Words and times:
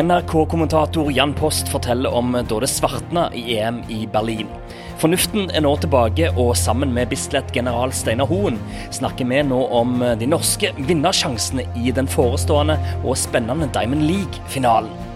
NRK-kommentator 0.00 1.12
Jan 1.12 1.34
Post 1.34 1.68
forteller 1.68 2.14
om 2.14 2.32
da 2.32 2.60
det 2.60 2.68
svartna 2.72 3.26
i 3.36 3.58
EM 3.58 3.82
i 3.88 4.06
Berlin. 4.08 4.48
Fornuften 5.00 5.50
er 5.52 5.60
nå 5.60 5.74
tilbake, 5.82 6.30
og 6.40 6.54
sammen 6.56 6.94
med 6.96 7.10
Bislett-general 7.12 7.92
Steinar 7.92 8.30
Hoen 8.30 8.56
snakker 8.96 9.28
vi 9.28 9.42
nå 9.44 9.60
om 9.76 10.00
de 10.20 10.30
norske 10.30 10.72
vinnersjansene 10.78 11.66
i 11.76 11.92
den 11.92 12.08
forestående 12.08 12.78
og 13.04 13.18
spennende 13.20 13.68
Diamond 13.76 14.08
League-finalen. 14.08 15.08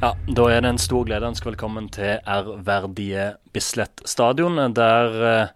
Ja, 0.00 0.14
Da 0.26 0.46
er 0.48 0.62
det 0.64 0.68
en 0.72 0.78
stor 0.80 1.04
glede 1.04 1.28
å 1.28 1.30
ønske 1.30 1.50
velkommen 1.50 1.90
til 1.92 2.18
ærverdige 2.24 3.34
Bislett 3.52 4.00
stadion, 4.08 4.56
der 4.74 5.18
eh, 5.28 5.50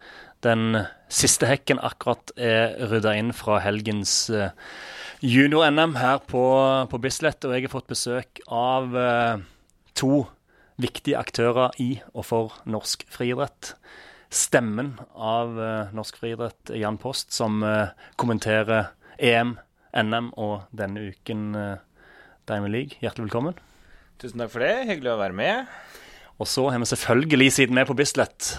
den 0.44 0.84
siste 1.12 1.48
hekken 1.48 1.80
akkurat 1.82 2.32
er 2.36 2.76
rydda 2.90 3.14
inn 3.18 3.32
fra 3.36 3.60
helgens 3.64 4.28
uh, 4.32 4.50
junior-NM 5.24 5.96
her 6.00 6.22
på, 6.28 6.44
på, 6.90 7.00
Bislett. 7.02 7.44
Og 7.46 7.54
jeg 7.54 7.66
har 7.66 7.72
fått 7.72 7.90
besøk 7.92 8.42
av 8.52 8.94
uh, 8.94 9.42
to 9.96 10.24
viktige 10.80 11.20
aktører 11.20 11.74
i 11.82 11.96
og 12.12 12.26
for 12.28 12.56
norsk 12.66 13.06
friidrett. 13.12 13.74
Stemmen 14.34 14.96
av 15.14 15.54
uh, 15.58 15.94
norsk 15.94 16.18
friidrett, 16.20 16.74
Jan 16.74 16.98
Post, 17.00 17.32
som 17.36 17.62
kommenterer 18.20 18.92
EM, 19.22 19.56
NM 19.94 20.32
og 20.42 20.64
denne 20.74 21.08
uken 21.14 21.52
Diamond 22.50 22.74
League. 22.74 22.98
Hjertelig 23.00 23.28
velkommen. 23.28 23.60
Tusen 24.18 24.42
takk 24.42 24.50
for 24.52 24.64
det. 24.64 24.74
Hyggelig 24.90 25.14
å 25.14 25.20
være 25.20 25.38
med. 25.38 25.70
Og 26.42 26.50
så 26.50 26.66
har 26.66 26.82
vi 26.82 26.88
selvfølgelig, 26.90 27.52
siden 27.54 27.78
vi 27.78 27.84
er 27.84 27.86
på 27.86 27.94
Bislett, 27.94 28.56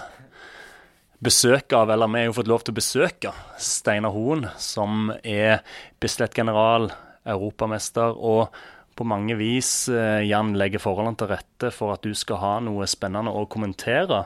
besøke 1.22 1.76
av, 1.78 1.90
eller 1.90 2.10
vi 2.12 2.22
har 2.22 2.30
jo 2.30 2.36
fått 2.36 2.50
lov 2.50 2.64
til 2.64 2.74
å 2.74 2.78
besøke, 2.78 3.32
Steinar 3.62 4.14
Hoen, 4.14 4.46
som 4.60 5.10
er 5.22 5.62
Bislett-general, 6.02 6.90
europamester, 7.26 8.16
og 8.16 8.52
på 8.96 9.04
mange 9.04 9.36
vis 9.36 9.88
eh, 9.92 10.24
Jan 10.24 10.54
legger 10.56 10.80
forholdene 10.80 11.18
til 11.20 11.30
rette 11.34 11.72
for 11.74 11.92
at 11.92 12.04
du 12.06 12.14
skal 12.16 12.40
ha 12.40 12.52
noe 12.64 12.86
spennende 12.88 13.34
å 13.34 13.44
kommentere 13.50 14.24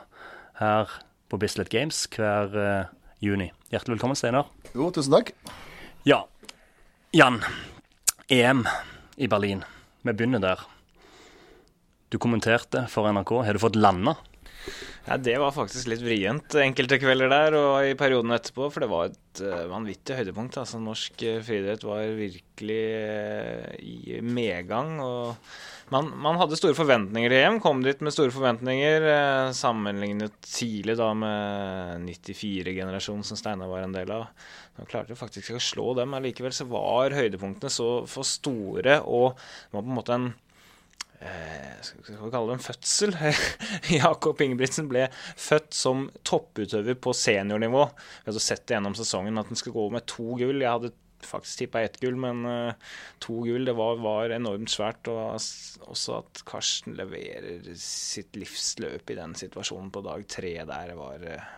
her 0.60 0.92
på 1.30 1.38
Bislett 1.40 1.70
Games 1.72 2.04
hver 2.10 2.54
uh, 2.58 2.90
juni. 3.22 3.48
Hjertelig 3.70 3.96
velkommen, 3.96 4.18
Steinar. 4.18 4.50
Jo, 4.74 4.90
tusen 4.94 5.14
takk. 5.14 5.30
Ja. 6.06 6.24
Jan, 7.14 7.38
EM 8.30 8.64
i 9.16 9.28
Berlin. 9.30 9.62
Vi 10.02 10.14
begynner 10.14 10.42
der. 10.42 10.64
Du 12.10 12.18
kommenterte 12.18 12.84
for 12.90 13.06
NRK. 13.10 13.32
Har 13.46 13.54
du 13.54 13.62
fått 13.62 13.78
landa? 13.78 14.16
Ja, 15.06 15.16
Det 15.16 15.38
var 15.40 15.54
faktisk 15.54 15.88
litt 15.88 16.02
vrient 16.04 16.54
enkelte 16.60 16.98
kvelder 17.00 17.30
der 17.32 17.56
og 17.58 17.88
i 17.88 17.96
perioden 17.98 18.34
etterpå. 18.36 18.68
For 18.70 18.84
det 18.84 18.90
var 18.92 19.08
et 19.08 19.42
uh, 19.42 19.66
vanvittig 19.70 20.18
høydepunkt. 20.18 20.60
Altså, 20.60 20.80
norsk 20.82 21.24
uh, 21.24 21.40
friidrett 21.46 21.86
var 21.88 22.04
virkelig 22.18 22.80
uh, 23.00 23.74
i 23.80 24.20
medgang. 24.22 24.98
og 25.00 25.36
man, 25.90 26.12
man, 26.22 26.38
hadde 26.38 26.58
store 26.58 26.76
forventninger 26.78 27.32
til 27.32 27.40
EM. 27.40 27.58
Kom 27.64 27.80
dit 27.82 28.04
med 28.04 28.14
store 28.14 28.30
forventninger. 28.30 29.08
Sammenlignet 29.56 30.36
tidlig 30.46 30.94
da 31.00 31.08
med 31.18 32.06
94-generasjonen 32.06 33.26
som 33.26 33.40
Steinar 33.40 33.72
var 33.72 33.88
en 33.88 33.96
del 33.96 34.12
av. 34.14 34.28
Man 34.80 34.88
klarte 34.88 35.18
faktisk 35.18 35.50
ikke 35.50 35.58
å 35.58 35.64
slå 35.64 35.86
dem. 35.98 36.14
Allikevel 36.16 36.54
så 36.56 36.64
var 36.70 37.16
høydepunktene 37.16 37.72
så 37.72 37.88
for 38.08 38.24
store, 38.24 39.00
og 39.04 39.34
det 39.34 39.74
var 39.74 39.82
på 39.82 39.90
en 39.90 39.98
måte 39.98 40.14
en 40.16 40.30
eh, 40.30 40.38
skal 41.20 42.16
vi 42.16 42.30
kalle 42.32 42.48
det 42.48 42.56
en 42.56 42.64
fødsel. 42.64 43.14
Jakob 44.00 44.40
Ingebrigtsen 44.40 44.88
ble 44.88 45.06
født 45.12 45.76
som 45.76 46.08
topputøver 46.26 46.96
på 46.96 47.12
seniornivå. 47.16 47.84
Vi 48.22 48.30
hadde 48.30 48.42
sett 48.42 48.64
det 48.66 48.78
gjennom 48.78 48.96
sesongen 48.96 49.40
at 49.40 49.50
han 49.50 49.60
skulle 49.60 49.76
gå 49.76 49.86
med 49.96 50.06
to 50.08 50.36
gull. 50.40 50.64
Jeg 50.64 50.72
hadde 50.72 50.92
faktisk 51.26 51.60
tippa 51.60 51.82
ett 51.84 51.98
gull, 52.00 52.16
men 52.16 52.44
uh, 52.48 52.94
to 53.20 53.42
gull 53.44 53.68
det 53.68 53.76
var, 53.76 54.00
var, 54.00 54.32
enormt 54.32 54.72
svært. 54.72 55.10
Og 55.12 55.36
også 55.90 56.20
at 56.22 56.42
Karsten 56.48 56.96
leverer 56.98 57.68
sitt 57.76 58.38
livsløp 58.40 59.12
i 59.12 59.18
den 59.20 59.36
situasjonen 59.36 59.92
på 59.92 60.04
dag 60.06 60.24
tre 60.30 60.56
der, 60.72 60.96
var 60.96 61.28
uh, 61.28 61.52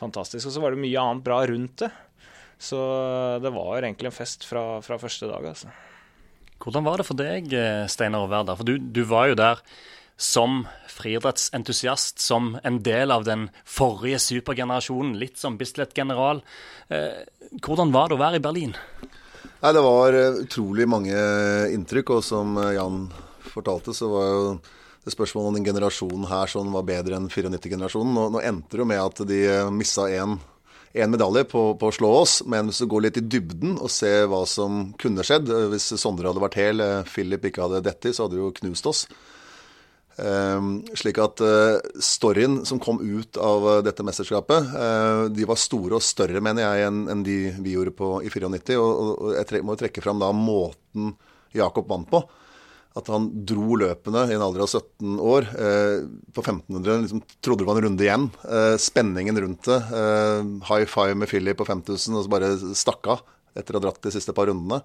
fantastisk. 0.00 0.48
Og 0.48 0.56
så 0.56 0.64
var 0.64 0.72
det 0.72 0.84
mye 0.86 1.04
annet 1.04 1.28
bra 1.28 1.42
rundt 1.52 1.84
det. 1.84 1.92
Så 2.62 2.78
det 3.42 3.50
var 3.50 3.82
egentlig 3.82 4.12
en 4.12 4.14
fest 4.14 4.46
fra, 4.46 4.78
fra 4.86 5.00
første 5.02 5.28
dag, 5.28 5.52
altså. 5.52 5.72
Hvordan 6.62 6.86
var 6.86 7.00
det 7.00 7.06
for 7.08 7.18
deg, 7.18 7.48
Steiner 7.50 7.90
Steinar, 7.90 8.26
å 8.26 8.30
være 8.30 8.48
der? 8.52 8.58
For 8.60 8.68
du, 8.68 8.76
du 8.78 9.02
var 9.10 9.32
jo 9.32 9.38
der 9.38 9.62
som 10.22 10.66
friidrettsentusiast, 10.92 12.20
som 12.22 12.52
en 12.62 12.78
del 12.86 13.10
av 13.10 13.24
den 13.26 13.48
forrige 13.66 14.20
supergenerasjonen, 14.22 15.16
litt 15.18 15.40
som 15.40 15.56
Bislett-general. 15.58 16.44
Eh, 16.92 17.24
hvordan 17.64 17.90
var 17.94 18.10
det 18.10 18.18
å 18.18 18.22
være 18.22 18.38
i 18.38 18.44
Berlin? 18.44 18.76
Nei, 19.62 19.72
Det 19.72 19.82
var 19.82 20.18
eh, 20.18 20.38
utrolig 20.44 20.86
mange 20.86 21.16
inntrykk, 21.74 22.14
og 22.18 22.22
som 22.26 22.54
Jan 22.70 23.08
fortalte, 23.50 23.96
så 23.96 24.12
var 24.12 24.30
jo 24.30 24.46
det 25.02 25.16
spørsmålet 25.16 25.50
om 25.50 25.58
den 25.58 25.66
generasjonen 25.66 26.28
her 26.30 26.46
sånn 26.46 26.70
var 26.70 26.86
bedre 26.86 27.18
enn 27.18 27.26
94-generasjonen. 27.26 28.14
Nå, 28.14 28.28
nå 28.36 28.46
endte 28.46 28.76
det 28.76 28.84
jo 28.84 28.90
med 28.92 29.02
at 29.02 29.24
de 29.26 29.42
missa 29.74 30.06
én 30.06 30.38
én 30.92 31.12
medalje 31.12 31.44
på, 31.48 31.62
på, 31.80 31.88
å 31.88 31.94
slå 31.94 32.10
oss, 32.20 32.40
men 32.48 32.68
hvis 32.68 32.82
du 32.82 32.88
går 32.90 33.06
litt 33.06 33.20
i 33.20 33.24
dybden 33.24 33.78
og 33.78 33.90
ser 33.92 34.26
hva 34.30 34.42
som 34.48 34.90
kunne 35.00 35.24
skjedd 35.24 35.48
Hvis 35.72 35.94
Sondre 36.00 36.28
hadde 36.28 36.42
vært 36.42 36.58
hel, 36.60 36.82
eh, 36.84 37.06
Philip 37.08 37.48
ikke 37.48 37.64
hadde 37.64 37.84
dette 37.86 38.12
så 38.12 38.26
hadde 38.26 38.36
du 38.36 38.44
jo 38.44 38.56
knust 38.60 38.88
oss. 38.90 39.06
Um, 40.12 40.82
slik 40.92 41.16
at 41.22 41.40
uh, 41.40 41.78
storyen 42.04 42.58
som 42.68 42.76
kom 42.82 42.98
ut 43.00 43.38
av 43.40 43.64
dette 43.86 44.04
mesterskapet, 44.04 44.74
uh, 44.76 45.22
de 45.32 45.46
var 45.48 45.56
store 45.56 45.96
og 45.96 46.04
større, 46.04 46.42
mener 46.44 46.66
jeg, 46.66 46.90
enn 46.90 47.06
en 47.14 47.22
de 47.24 47.38
vi 47.64 47.72
gjorde 47.78 47.94
på, 47.96 48.10
i 48.20 48.28
94. 48.28 48.76
Og, 48.76 48.92
og, 49.14 49.30
jeg 49.38 49.56
jeg 49.56 49.64
må 49.64 49.78
trekke 49.80 50.04
fram 50.04 50.20
da 50.20 50.28
måten 50.36 51.14
Jakob 51.56 51.88
vant 51.88 52.10
på 52.12 52.20
at 52.98 53.08
han 53.08 53.28
dro 53.48 53.76
løpene 53.80 54.26
i 54.28 54.34
en 54.36 54.44
alder 54.44 54.64
av 54.66 54.68
17 54.70 55.16
år. 55.24 55.48
Eh, 55.56 56.04
på 56.36 56.44
1500 56.44 56.98
liksom, 57.06 57.22
trodde 57.44 57.64
det 57.64 57.68
var 57.70 57.80
en 57.80 57.86
runde 57.86 58.04
igjen. 58.04 58.28
Eh, 58.44 58.76
spenningen 58.80 59.40
rundt 59.40 59.68
det. 59.70 59.78
Eh, 59.96 60.50
high 60.68 60.88
five 60.88 61.16
med 61.16 61.30
Philip 61.30 61.56
på 61.60 61.68
5000, 61.68 62.18
og 62.18 62.26
så 62.26 62.32
bare 62.32 62.52
stakk 62.76 63.08
av 63.14 63.24
etter 63.56 63.74
å 63.74 63.80
ha 63.80 63.86
dratt 63.86 64.02
de 64.04 64.12
siste 64.12 64.34
par 64.36 64.50
rundene. 64.50 64.82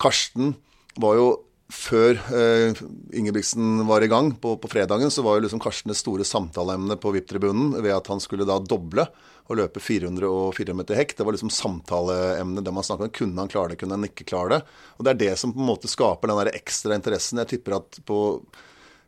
Karsten 0.00 0.54
var 1.00 1.16
jo 1.16 1.28
før 1.72 2.18
eh, 2.30 2.78
Ingebrigtsen 3.18 3.80
var 3.88 4.04
i 4.04 4.10
gang 4.10 4.30
på, 4.38 4.54
på, 4.56 4.68
fredagen, 4.70 5.10
så 5.10 5.24
var 5.26 5.36
jo 5.36 5.46
liksom 5.46 5.62
Karsten 5.62 5.94
store 5.98 6.26
samtaleemnet 6.26 7.00
på 7.02 7.10
VIP-tribunen 7.14 7.74
ved 7.80 7.94
at 7.94 8.10
han 8.12 8.22
skulle 8.22 8.46
da 8.46 8.60
doble 8.62 9.08
og 9.46 9.58
løpe 9.58 9.82
400 9.82 10.26
og 10.26 10.54
400 10.54 10.78
meter 10.78 10.98
hekk. 10.98 11.16
Det 11.18 11.26
var 11.26 11.34
liksom 11.34 11.50
samtaleemnet. 11.54 12.64
Det 12.66 12.74
man 12.74 12.86
snakket 12.86 13.08
om. 13.08 13.14
Kunne 13.18 13.42
han 13.42 13.50
klare 13.50 13.72
det, 13.72 13.80
kunne 13.82 13.98
han 13.98 14.06
ikke 14.08 14.26
klare 14.26 14.56
det? 14.56 14.60
Og 14.98 15.06
Det 15.06 15.12
er 15.12 15.20
det 15.20 15.34
som 15.38 15.54
på 15.54 15.62
en 15.62 15.68
måte 15.68 15.90
skaper 15.90 16.30
den 16.30 16.40
der 16.40 16.54
ekstra 16.54 16.98
interessen. 16.98 17.42
Jeg 17.42 17.54
tipper 17.54 17.78
at 17.80 18.00
på, 18.06 18.18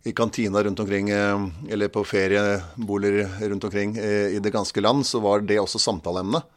i 0.06 0.14
kantina 0.14 0.62
rundt 0.62 0.82
omkring, 0.82 1.10
eh, 1.14 1.48
eller 1.70 1.90
på 1.94 2.06
ferieboliger 2.06 3.50
rundt 3.50 3.70
omkring 3.70 3.98
eh, 3.98 4.34
i 4.34 4.42
det 4.42 4.54
ganske 4.54 4.82
land, 4.82 5.06
så 5.06 5.22
var 5.22 5.46
det 5.46 5.58
også 5.62 5.82
samtaleemnet. 5.82 6.54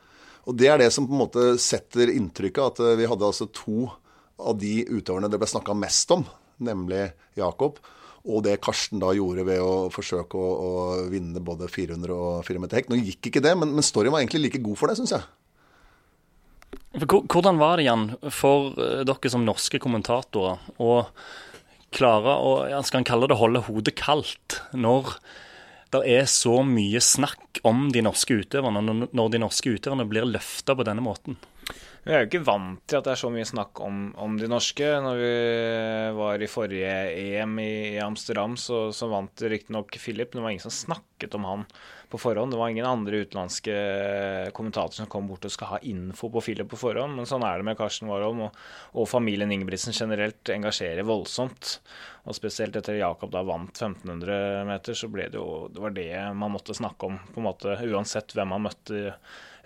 Og 0.49 0.57
det 0.57 0.69
er 0.69 0.81
det 0.81 0.89
som 0.93 1.05
på 1.05 1.13
en 1.13 1.21
måte 1.21 1.49
setter 1.61 2.09
inntrykket 2.09 2.63
at 2.81 2.97
vi 2.97 3.05
hadde 3.05 3.27
altså 3.27 3.45
to 3.53 3.91
av 4.41 4.59
de 4.61 4.81
utøverne 4.89 5.29
det 5.31 5.39
ble 5.41 5.49
snakka 5.49 5.75
mest 5.77 6.11
om, 6.13 6.25
nemlig 6.61 7.09
Jakob, 7.39 7.79
og 8.21 8.43
det 8.45 8.59
Karsten 8.61 9.01
da 9.01 9.13
gjorde 9.17 9.45
ved 9.47 9.61
å 9.63 9.89
forsøke 9.93 10.37
å, 10.37 10.49
å 10.51 10.71
vinne 11.09 11.41
både 11.41 11.69
400 11.71 12.13
og 12.13 12.41
400 12.45 12.63
meter 12.65 12.79
hekk. 12.79 12.91
Nå 12.91 12.99
gikk 13.01 13.31
ikke 13.31 13.43
det, 13.43 13.55
men, 13.57 13.73
men 13.77 13.85
storyen 13.85 14.13
var 14.13 14.21
egentlig 14.21 14.43
like 14.45 14.61
god 14.61 14.77
for 14.77 14.91
det, 14.91 14.99
syns 14.99 15.15
jeg. 15.15 15.25
Hvordan 17.01 17.59
var 17.59 17.79
det, 17.79 17.87
Jan, 17.87 18.09
for 18.35 18.75
eh, 18.75 19.05
dere 19.07 19.31
som 19.31 19.45
norske 19.47 19.79
kommentatorer 19.81 20.59
å 20.83 20.97
klare 21.91 22.35
å 22.39 22.51
skal 22.87 23.01
en 23.01 23.07
kalle 23.07 23.27
det 23.27 23.39
holde 23.39 23.63
hodet 23.65 23.95
kaldt 23.99 24.61
når 24.71 25.15
det 25.91 26.01
er 26.07 26.27
så 26.31 26.61
mye 26.63 27.01
snakk 27.03 27.59
om 27.67 27.89
de 27.91 28.03
norske 28.05 28.37
utøverne, 28.43 29.07
når 29.11 29.31
de 29.33 29.41
norske 29.43 29.73
utøverne 29.75 30.07
blir 30.07 30.27
løfta 30.29 30.75
på 30.77 30.85
denne 30.87 31.03
måten? 31.03 31.35
Vi 32.01 32.13
er 32.13 32.23
jo 32.23 32.29
ikke 32.31 32.45
vant 32.47 32.81
til 32.89 32.97
at 32.97 33.05
det 33.05 33.11
er 33.13 33.19
så 33.21 33.29
mye 33.29 33.45
snakk 33.45 33.77
om, 33.85 33.97
om 34.17 34.37
de 34.39 34.47
norske. 34.49 34.87
Når 35.05 35.19
vi 35.19 35.33
var 36.17 36.41
i 36.41 36.49
forrige 36.49 36.93
EM 37.13 37.59
i, 37.61 37.73
i 37.93 37.99
Amsterdam, 38.01 38.55
så, 38.57 38.87
så 38.95 39.09
vant 39.11 39.43
riktignok 39.45 39.93
Philip, 40.01 40.33
det 40.33 40.41
var 40.41 40.53
ingen 40.53 40.65
som 40.65 40.73
snakket 40.73 41.37
om 41.37 41.45
han 41.45 41.67
på 42.11 42.19
forhånd. 42.21 42.53
Det 42.53 42.59
var 42.59 42.71
ingen 42.71 42.87
andre 42.87 43.23
utenlandske 43.23 43.75
kommentatorer 44.57 44.99
som 44.99 45.09
kom 45.11 45.29
bort 45.29 45.47
og 45.47 45.53
skal 45.53 45.73
ha 45.73 45.79
info 45.87 46.29
på 46.33 46.43
Philip 46.43 46.69
på 46.71 46.79
forhånd. 46.79 47.15
Men 47.17 47.29
sånn 47.29 47.45
er 47.47 47.59
det 47.59 47.67
med 47.67 47.79
Karsten 47.79 48.11
Warholm, 48.11 48.43
og, 48.47 48.57
og 48.93 49.09
familien 49.09 49.51
Ingebrigtsen 49.55 49.95
generelt 49.95 50.51
engasjerer 50.53 51.07
voldsomt. 51.07 51.77
Og 52.27 52.37
spesielt 52.37 52.75
etter 52.77 52.99
Jakob 52.99 53.31
da 53.33 53.43
vant 53.47 53.71
1500 53.73 54.67
meter, 54.69 54.97
så 54.97 55.09
ble 55.11 55.29
det 55.31 55.39
jo 55.39 55.69
det 55.71 55.81
var 55.81 55.95
det 55.95 56.11
man 56.37 56.53
måtte 56.53 56.77
snakke 56.77 57.07
om, 57.07 57.17
på 57.31 57.41
en 57.41 57.47
måte 57.47 57.79
uansett 57.87 58.35
hvem 58.37 58.53
man 58.53 58.67
møtte 58.67 59.15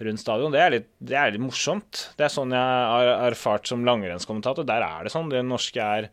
rundt 0.06 0.22
stadion. 0.22 0.54
Det 0.54 0.62
er, 0.62 0.74
litt, 0.74 0.90
det 1.00 1.16
er, 1.20 1.32
litt, 1.34 1.44
morsomt. 1.44 2.10
Det 2.18 2.28
er 2.28 2.34
sånn 2.34 2.54
jeg 2.56 2.90
har 2.92 3.12
erfart 3.30 3.68
som 3.70 3.86
langrennskommentator. 3.88 4.68
Der 4.68 4.84
er 4.86 5.06
det 5.06 5.14
sånn. 5.14 5.32
Det 5.32 5.44
norske 5.46 5.82
er 5.82 6.10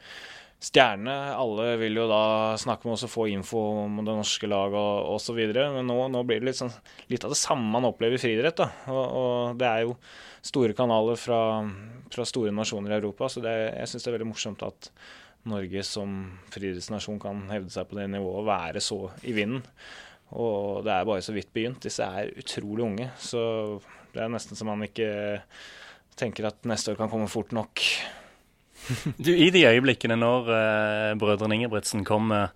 stjerne. 0.62 1.14
Alle 1.35 1.75
vil 1.81 1.99
jo 1.99 2.05
da 2.11 2.55
snakke 2.61 2.87
med 2.87 2.94
oss 2.94 3.06
og 3.09 3.12
få 3.12 3.26
info 3.32 3.62
om 3.82 3.99
det 4.03 4.14
norske 4.14 4.49
laget 4.50 4.79
og 4.79 5.17
osv. 5.17 5.41
Men 5.59 5.88
nå, 5.91 5.97
nå, 6.12 6.23
blir 6.29 6.43
det 6.43 6.50
litt, 6.50 6.61
sånn, 6.61 6.70
litt, 7.11 7.25
av 7.26 7.35
det 7.35 7.41
samme 7.41 7.67
man 7.75 7.88
opplever 7.88 8.19
i 8.19 8.23
friidrett. 8.23 8.62
Og, 8.93 9.03
og, 9.03 9.59
det 9.59 9.69
er 9.69 9.88
jo 9.88 9.97
store 10.43 10.76
kanaler 10.79 11.19
fra, 11.19 11.41
fra 12.14 12.29
store 12.29 12.55
nasjoner 12.55 12.94
i 12.94 12.99
Europa, 13.00 13.29
så 13.31 13.43
det, 13.43 13.56
jeg 13.75 13.91
syns 13.91 14.06
det 14.06 14.11
er 14.11 14.17
veldig 14.19 14.31
morsomt 14.31 14.64
at 14.67 14.91
Norge 15.50 15.82
som 15.87 16.17
friidrettsnasjon 16.55 17.19
kan 17.23 17.44
hevde 17.50 17.75
seg 17.75 17.88
på 17.91 17.99
det 17.99 18.06
nivået 18.12 18.43
og 18.44 18.49
være 18.50 18.82
så 18.82 19.00
i 19.26 19.35
vinden. 19.35 19.65
Og 20.38 20.87
det 20.87 20.94
er 20.94 21.06
bare 21.08 21.25
så 21.25 21.35
vidt 21.35 21.50
begynt. 21.53 21.82
Disse 21.85 22.06
er 22.06 22.31
utrolig 22.38 22.87
unge, 22.87 23.11
så 23.20 23.43
det 24.15 24.23
er 24.23 24.31
nesten 24.32 24.56
så 24.56 24.67
man 24.69 24.87
ikke 24.87 25.11
tenker 26.19 26.47
at 26.49 26.69
neste 26.69 26.93
år 26.93 27.00
kan 27.00 27.11
komme 27.11 27.31
fort 27.32 27.53
nok. 27.56 27.82
Du, 29.25 29.33
I 29.35 29.50
de 29.55 29.67
øyeblikkene 29.69 30.17
når 30.21 30.49
uh, 30.50 31.11
brødrene 31.21 31.61
Ingebrigtsen 31.61 32.06
kommer 32.09 32.53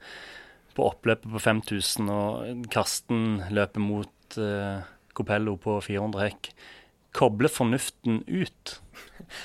på 0.76 0.90
oppløpet 0.90 1.30
på 1.32 1.40
5000, 1.40 2.10
og 2.12 2.66
Karsten 2.72 3.42
løper 3.54 3.82
mot 3.82 4.40
uh, 4.40 4.84
Copello 5.16 5.56
på 5.60 5.78
400 5.84 6.26
hekk, 6.26 6.50
kobler 7.16 7.52
fornuften 7.52 8.20
ut? 8.28 8.76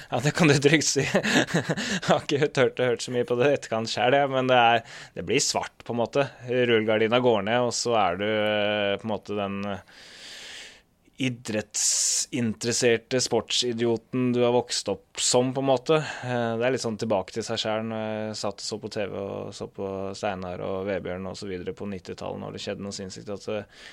Ja, 0.09 0.19
det 0.19 0.33
kan 0.35 0.51
du 0.51 0.55
trygt 0.59 0.85
si. 0.85 1.03
jeg 1.11 2.03
har 2.07 2.23
ikke 2.25 2.49
turt 2.53 2.81
å 2.81 2.89
hørt 2.91 3.05
så 3.05 3.13
mye 3.15 3.27
på 3.27 3.37
det 3.39 3.51
etterkant 3.55 3.89
sjøl, 3.91 4.17
men 4.31 4.51
det, 4.51 4.57
er, 4.59 4.97
det, 5.15 5.25
blir 5.27 5.41
svart, 5.43 5.73
på 5.87 5.95
en 5.95 6.01
måte. 6.01 6.27
Rullegardina 6.49 7.21
går 7.23 7.45
ned, 7.47 7.69
og 7.69 7.73
så 7.75 7.95
er 7.99 8.19
du 8.19 8.27
eh, 8.27 8.97
på 8.99 9.07
en 9.07 9.13
måte 9.13 9.37
den 9.39 9.61
idrettsinteresserte 11.21 13.19
sportsidioten 13.21 14.31
du 14.33 14.39
har 14.41 14.51
vokst 14.55 14.89
opp 14.89 15.19
som, 15.21 15.53
på 15.53 15.61
en 15.61 15.69
måte. 15.69 15.95
Eh, 16.25 16.53
det 16.57 16.65
er 16.65 16.73
litt 16.73 16.83
sånn 16.83 16.97
tilbake 17.01 17.35
til 17.35 17.43
seg 17.45 17.59
sjæl 17.61 17.83
når 17.89 18.01
jeg 18.01 18.39
satt 18.41 18.63
og 18.63 18.67
så 18.67 18.75
på 18.81 18.91
TV 18.95 19.11
og 19.19 19.53
så 19.55 19.65
på 19.69 19.85
Steinar 20.17 20.63
og 20.65 20.87
Vebjørn 20.89 21.29
osv. 21.31 21.51
på 21.77 21.89
90-tallet, 21.93 22.41
når 22.41 22.49
det 22.55 22.63
skjedde 22.65 22.85
noe 22.85 22.97
sinnssykt. 22.97 23.29
at 23.35 23.45
eh, 23.53 23.85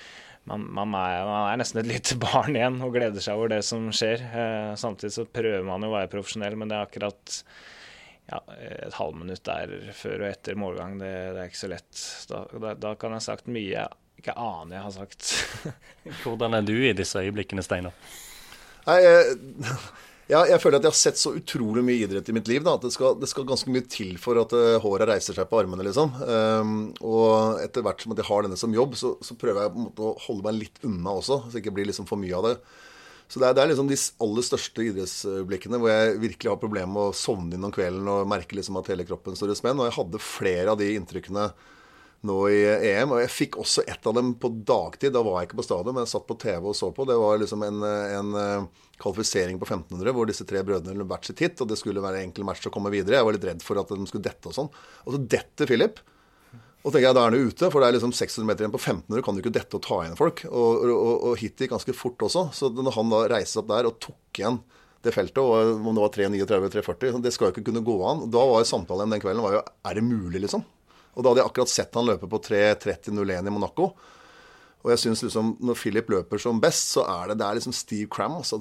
man, 0.49 0.61
man, 0.73 0.95
er, 0.97 1.25
man, 1.29 1.45
er, 1.51 1.57
nesten 1.61 1.83
et 1.83 1.91
lite 1.91 2.15
barn 2.27 2.57
igjen 2.57 2.81
og 2.85 2.95
gleder 2.97 3.21
seg 3.25 3.41
over 3.41 3.49
det 3.53 3.63
som 3.69 3.91
skjer. 3.93 4.19
Eh, 4.29 4.73
samtidig 4.81 5.15
så 5.19 5.29
prøver 5.29 5.67
man 5.69 5.85
jo 5.85 5.93
å 5.93 5.99
være 5.99 6.13
profesjonell, 6.17 6.57
men 6.61 6.73
det 6.73 6.79
er 6.79 6.89
akkurat 6.89 7.43
ja, 8.29 8.43
et 8.61 8.97
halvminutt 8.99 9.45
der 9.49 9.93
før 9.97 10.25
og 10.25 10.31
etter 10.33 10.59
målgang, 10.61 10.99
det, 11.01 11.15
det 11.37 11.41
er 11.43 11.49
ikke 11.53 11.65
så 11.65 11.73
lett. 11.73 12.05
Da, 12.29 12.45
da, 12.53 12.75
da 12.89 12.97
kan 13.01 13.17
jeg 13.17 13.25
sagt 13.25 13.49
mye 13.53 13.89
ikke 14.19 14.35
aner 14.35 14.79
jeg 14.79 14.85
har 14.85 14.97
sagt. 14.97 15.31
Hvordan 16.25 16.59
er 16.59 16.67
du 16.67 16.75
i 16.75 16.95
disse 16.97 17.21
øyeblikkene, 17.23 17.65
Steinar? 17.65 17.95
Nei, 18.89 18.99
jeg, 19.05 19.37
jeg, 20.33 20.51
jeg, 20.53 20.61
føler 20.63 20.81
at 20.81 20.89
jeg 20.89 20.95
har 20.95 20.99
sett 21.01 21.21
så 21.21 21.35
utrolig 21.39 21.85
mye 21.87 22.03
idrett 22.07 22.29
i 22.31 22.35
mitt 22.37 22.51
liv 22.51 22.67
da, 22.67 22.77
at 22.79 22.87
det 22.87 22.93
skal, 22.95 23.17
det 23.21 23.31
skal 23.31 23.47
ganske 23.49 23.73
mye 23.73 23.87
til 23.91 24.19
for 24.21 24.41
at 24.43 24.55
uh, 24.57 24.75
håret 24.83 25.11
reiser 25.13 25.39
seg 25.39 25.49
på 25.51 25.63
armene, 25.63 25.87
liksom. 25.87 26.13
Um, 26.19 26.75
og 27.05 27.63
etter 27.63 27.87
hvert 27.87 28.05
som 28.05 28.15
at 28.15 28.23
jeg 28.23 28.31
har 28.31 28.45
denne 28.47 28.61
som 28.61 28.75
jobb, 28.75 28.99
så, 28.99 29.15
så 29.25 29.39
prøver 29.39 29.65
jeg 29.65 29.75
på 29.75 29.83
en 29.83 29.89
måte 29.91 30.11
å 30.11 30.19
holde 30.27 30.49
meg 30.49 30.61
litt 30.65 30.85
unna 30.89 31.17
også, 31.21 31.43
så 31.47 31.55
det 31.55 31.65
ikke 31.65 31.79
blir 31.79 31.91
liksom 31.91 32.11
for 32.11 32.21
mye 32.21 32.37
av 32.39 32.51
det. 32.51 32.59
Så 33.29 33.41
det 33.43 33.51
er, 33.51 33.57
det 33.57 33.61
er, 33.61 33.69
liksom 33.69 33.89
de 33.91 33.97
aller 34.25 34.45
største 34.47 34.85
idrettsøyeblikkene 34.89 35.79
hvor 35.83 35.91
jeg 35.93 36.21
virkelig 36.23 36.49
har 36.49 36.61
problemer 36.63 36.89
med 36.95 37.11
å 37.11 37.17
sovne 37.17 37.59
inn 37.59 37.67
om 37.69 37.73
kvelden 37.75 38.09
og 38.09 38.29
merke 38.31 38.57
liksom 38.57 38.79
at 38.81 38.89
hele 38.89 39.05
kroppen 39.05 39.37
står 39.37 39.53
i 39.53 39.57
spenn. 39.59 39.83
Og 39.83 39.91
jeg 39.91 39.99
hadde 39.99 40.21
flere 40.25 40.73
av 40.73 40.81
de 40.81 40.89
inntrykkene 40.97 41.51
nå 42.27 42.37
i 42.51 42.59
EM. 42.91 43.15
Og 43.15 43.23
jeg 43.23 43.33
fikk 43.35 43.59
også 43.63 43.85
ett 43.87 44.07
av 44.07 44.17
dem 44.19 44.35
på 44.41 44.51
dagtid. 44.67 45.13
Da 45.15 45.23
var 45.27 45.41
jeg 45.41 45.51
ikke 45.51 45.61
på 45.61 45.69
stadion, 45.69 45.95
men 45.95 46.07
jeg 46.07 46.13
satt 46.15 46.27
på 46.29 46.39
TV 46.41 46.71
og 46.73 46.77
så 46.77 46.91
på. 46.95 47.07
Det 47.09 47.17
var 47.21 47.41
liksom 47.43 47.65
en, 47.67 47.81
en 47.87 48.37
eh, 48.43 48.85
kvalifisering 48.99 49.61
på 49.61 49.69
1500 49.69 50.15
hvor 50.17 50.31
disse 50.31 50.47
tre 50.49 50.63
brødrene 50.67 50.97
hadde 50.97 51.09
hvert 51.13 51.29
sitt 51.31 51.43
hit. 51.45 51.59
Og 51.63 51.71
det 51.71 51.79
skulle 51.81 52.05
være 52.05 52.23
en 52.23 52.31
enkel 52.31 52.47
match 52.49 52.67
å 52.67 52.75
komme 52.75 52.93
videre. 52.95 53.21
Jeg 53.21 53.29
var 53.29 53.39
litt 53.39 53.51
redd 53.51 53.67
for 53.67 53.81
at 53.81 53.93
de 53.93 54.09
skulle 54.11 54.27
dette 54.27 54.51
og 54.51 54.57
sånn. 54.57 54.73
Og 55.07 55.15
så 55.15 55.27
detter 55.37 55.71
Philip. 55.71 56.03
Og 56.87 56.93
tenker 56.95 57.09
jeg, 57.09 57.17
da 57.19 57.25
er 57.27 57.35
han 57.35 57.51
ute, 57.51 57.69
for 57.73 57.83
det 57.83 57.89
er 57.89 57.97
liksom 57.97 58.15
600 58.15 58.47
meter 58.49 58.65
igjen 58.65 58.73
på 58.73 58.81
1500, 58.81 59.23
kan 59.27 59.35
du 59.35 59.41
ikke 59.43 59.55
dette 59.57 59.77
og 59.77 59.83
ta 59.85 59.97
igjen 60.05 60.19
folk. 60.19 60.45
Og, 60.47 60.85
og, 60.95 61.15
og 61.31 61.41
hit 61.41 61.59
gikk 61.59 61.75
ganske 61.75 61.95
fort 61.97 62.23
også. 62.25 62.49
Så 62.55 62.71
når 62.73 62.95
han 62.95 63.11
da 63.13 63.23
reiste 63.35 63.61
opp 63.61 63.71
der 63.73 63.89
og 63.91 63.99
tok 64.03 64.41
igjen 64.41 64.61
det 65.07 65.13
feltet, 65.15 65.39
og 65.43 65.83
om 65.87 65.95
det 65.95 66.03
var 66.03 66.15
339-340, 66.15 67.21
det 67.23 67.33
skal 67.35 67.49
jo 67.49 67.55
ikke 67.55 67.67
kunne 67.69 67.85
gå 67.87 67.99
an. 68.09 68.25
Da 68.35 68.43
var 68.47 68.63
jo 68.63 68.71
samtalen 68.71 69.15
den 69.15 69.23
kvelden 69.23 69.45
var 69.45 69.59
jo 69.59 69.63
Er 69.67 69.99
det 69.99 70.07
mulig, 70.07 70.43
liksom? 70.47 70.65
Og 71.17 71.25
da 71.25 71.31
hadde 71.31 71.43
jeg 71.43 71.51
akkurat 71.51 71.73
sett 71.73 71.99
han 71.99 72.09
løpe 72.09 72.29
på 72.31 72.41
3.30,01 72.49 73.49
i 73.51 73.55
Monaco. 73.55 73.93
Og 74.85 74.93
jeg 74.93 75.03
synes 75.03 75.25
liksom, 75.27 75.57
når 75.65 75.79
Philip 75.81 76.11
løper 76.13 76.41
som 76.41 76.61
best, 76.63 76.93
så 76.95 77.03
er 77.11 77.31
det, 77.33 77.41
det 77.41 77.47
er 77.49 77.59
liksom 77.59 77.75
Steve 77.75 78.11
Cram. 78.15 78.37
Altså, 78.39 78.61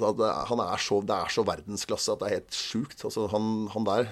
han 0.50 0.64
er 0.64 0.82
så, 0.82 1.02
det 1.06 1.18
er 1.18 1.34
så 1.34 1.46
verdensklasse 1.46 2.16
at 2.16 2.24
det 2.24 2.30
er 2.30 2.40
helt 2.40 2.58
sjukt. 2.58 3.04
Altså, 3.06 3.28
han, 3.34 3.68
han, 3.74 3.86
der 3.88 4.10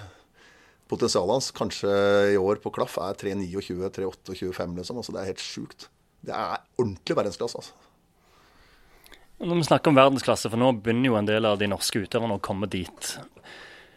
Potensialet 0.86 1.34
hans 1.34 1.48
kanskje 1.50 1.90
i 2.30 2.36
år 2.38 2.60
på 2.62 2.70
klaff 2.70 2.94
er 3.02 3.16
3.29, 3.18 3.88
3.28,25 3.96 4.76
liksom. 4.78 5.00
Altså, 5.02 5.14
det 5.16 5.22
er 5.22 5.30
helt 5.32 5.42
sjukt. 5.42 5.88
Det 6.22 6.34
er 6.34 6.62
ordentlig 6.78 7.16
verdensklasse. 7.18 7.58
altså. 7.58 7.74
Når 9.42 9.58
vi 9.58 9.66
snakker 9.66 9.90
om 9.90 9.98
verdensklasse, 9.98 10.48
for 10.52 10.62
nå 10.62 10.70
begynner 10.78 11.10
jo 11.10 11.18
en 11.18 11.26
del 11.28 11.44
av 11.44 11.58
de 11.60 11.68
norske 11.68 12.00
utøverne 12.00 12.38
å 12.38 12.44
komme 12.44 12.70
dit. 12.70 13.10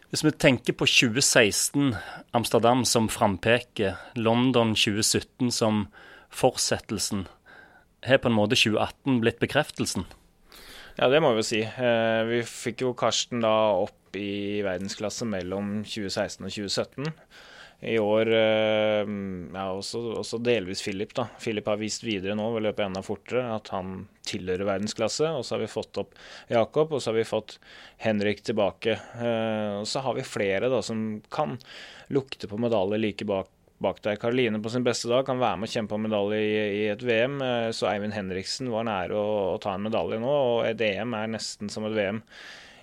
Hvis 0.10 0.24
vi 0.26 0.32
tenker 0.34 0.74
på 0.74 0.88
2016, 0.90 1.92
Amsterdam 2.34 2.80
som 2.82 3.06
frampeker, 3.14 4.00
London 4.18 4.72
2017 4.74 5.52
som 5.54 5.84
fortsettelsen, 6.34 7.28
har 8.08 8.18
på 8.18 8.32
en 8.32 8.38
måte 8.40 8.58
2018 8.58 9.20
blitt 9.22 9.38
bekreftelsen? 9.38 10.08
Ja, 10.98 11.12
det 11.14 11.22
må 11.22 11.36
vi 11.36 11.44
jo 11.44 11.46
si. 11.46 11.62
Eh, 11.62 12.22
vi 12.26 12.42
fikk 12.42 12.82
jo 12.88 12.96
Karsten 12.98 13.46
da 13.46 13.54
opp 13.84 14.18
i 14.18 14.64
verdensklasse 14.66 15.30
mellom 15.30 15.84
2016 15.86 16.42
og 16.42 16.56
2017. 16.58 17.14
I 17.81 17.96
år 18.00 18.28
eh, 18.36 19.12
ja, 19.54 19.66
også, 19.72 20.02
også, 20.20 20.40
delvis 20.44 20.81
Philip. 20.84 21.14
da. 21.16 21.30
Philip 21.40 21.68
har 21.72 21.80
vist 21.80 22.04
videre 22.04 22.36
nå 22.36 22.50
ved 22.52 22.60
å 22.60 22.66
løpe 22.68 22.84
enda 22.84 23.04
fortere 23.06 23.46
at 23.56 23.72
han 23.72 24.02
tilhører 24.28 24.68
verdensklasse. 24.68 25.30
Og 25.31 25.46
så 25.48 25.56
har 25.56 25.64
vi 25.64 25.70
fått 25.72 26.02
opp 26.02 26.18
Jakob, 26.52 26.92
og 26.92 27.00
så 27.00 27.14
har 27.14 27.20
vi 27.22 27.30
fått 27.30 27.56
Henrik 28.04 28.44
tilbake. 28.44 28.98
Eh, 29.16 29.80
og 29.80 29.88
så 29.88 30.04
har 30.04 30.20
vi 30.20 30.28
flere 30.28 30.72
da 30.72 30.81
som 30.84 31.22
kan 31.31 31.56
lukte 32.12 32.52
på 32.52 32.60
medalje 32.60 33.00
like 33.00 33.30
bak, 33.30 33.48
bak 33.80 34.04
der. 34.04 34.20
Karoline 34.20 34.60
på 34.60 34.76
sin 34.76 34.84
beste 34.84 35.08
dag 35.08 35.24
kan 35.30 35.40
være 35.40 35.64
med 35.64 35.72
og 35.72 35.78
kjempe 35.78 35.96
om 35.96 36.08
medalje 36.10 36.44
i, 36.44 36.54
i, 36.81 36.86
et 36.92 37.08
VM. 37.08 37.40
Eh, 37.46 37.72
så 37.72 37.94
Eivind 37.94 38.18
Henriksen 38.18 38.74
var 38.76 38.92
nære 38.92 39.16
å, 39.16 39.28
å, 39.54 39.58
ta 39.64 39.78
en 39.78 39.88
medalje 39.88 40.20
nå, 40.20 40.38
og 40.52 40.68
et 40.68 40.84
EM 40.84 41.16
er 41.16 41.31
nesten 41.38 41.72
som 41.72 41.88
et 41.88 41.96
VM 41.96 42.26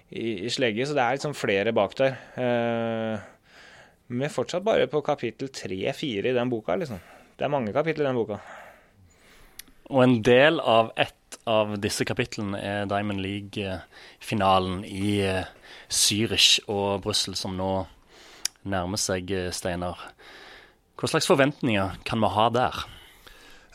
i, 0.08 0.46
i 0.48 0.48
slegge. 0.48 0.88
Så 0.88 0.96
det 0.96 1.04
er 1.04 1.20
liksom 1.20 1.36
flere 1.36 1.76
bak 1.76 2.00
der. 2.00 2.16
Eh, 2.40 3.32
vi 4.06 4.22
er 4.24 4.32
fortsatt 4.32 4.64
bare 4.66 4.86
på 4.90 5.02
kapittel 5.06 5.50
tre-fire 5.54 6.30
i 6.30 6.36
den 6.36 6.50
boka, 6.50 6.76
liksom. 6.78 7.00
Det 7.36 7.44
er 7.44 7.52
mange 7.52 7.74
kapitler 7.74 8.06
i 8.06 8.10
den 8.10 8.20
boka. 8.20 8.38
Og 9.90 10.02
en 10.02 10.16
del 10.26 10.58
av 10.60 10.90
ett 10.98 11.38
av 11.46 11.76
disse 11.78 12.06
kapitlene 12.06 12.58
er 12.58 12.88
Diamond 12.90 13.22
League-finalen 13.22 14.80
i 14.86 15.20
eh, 15.22 15.46
Zürich 15.90 16.58
og 16.66 17.04
Brussel, 17.04 17.36
som 17.38 17.54
nå 17.58 17.70
nærmer 18.66 18.98
seg, 18.98 19.30
eh, 19.30 19.52
Steinar. 19.54 20.00
Hva 20.96 21.10
slags 21.10 21.28
forventninger 21.30 21.98
kan 22.08 22.22
vi 22.22 22.32
ha 22.34 22.48
der? 22.54 22.82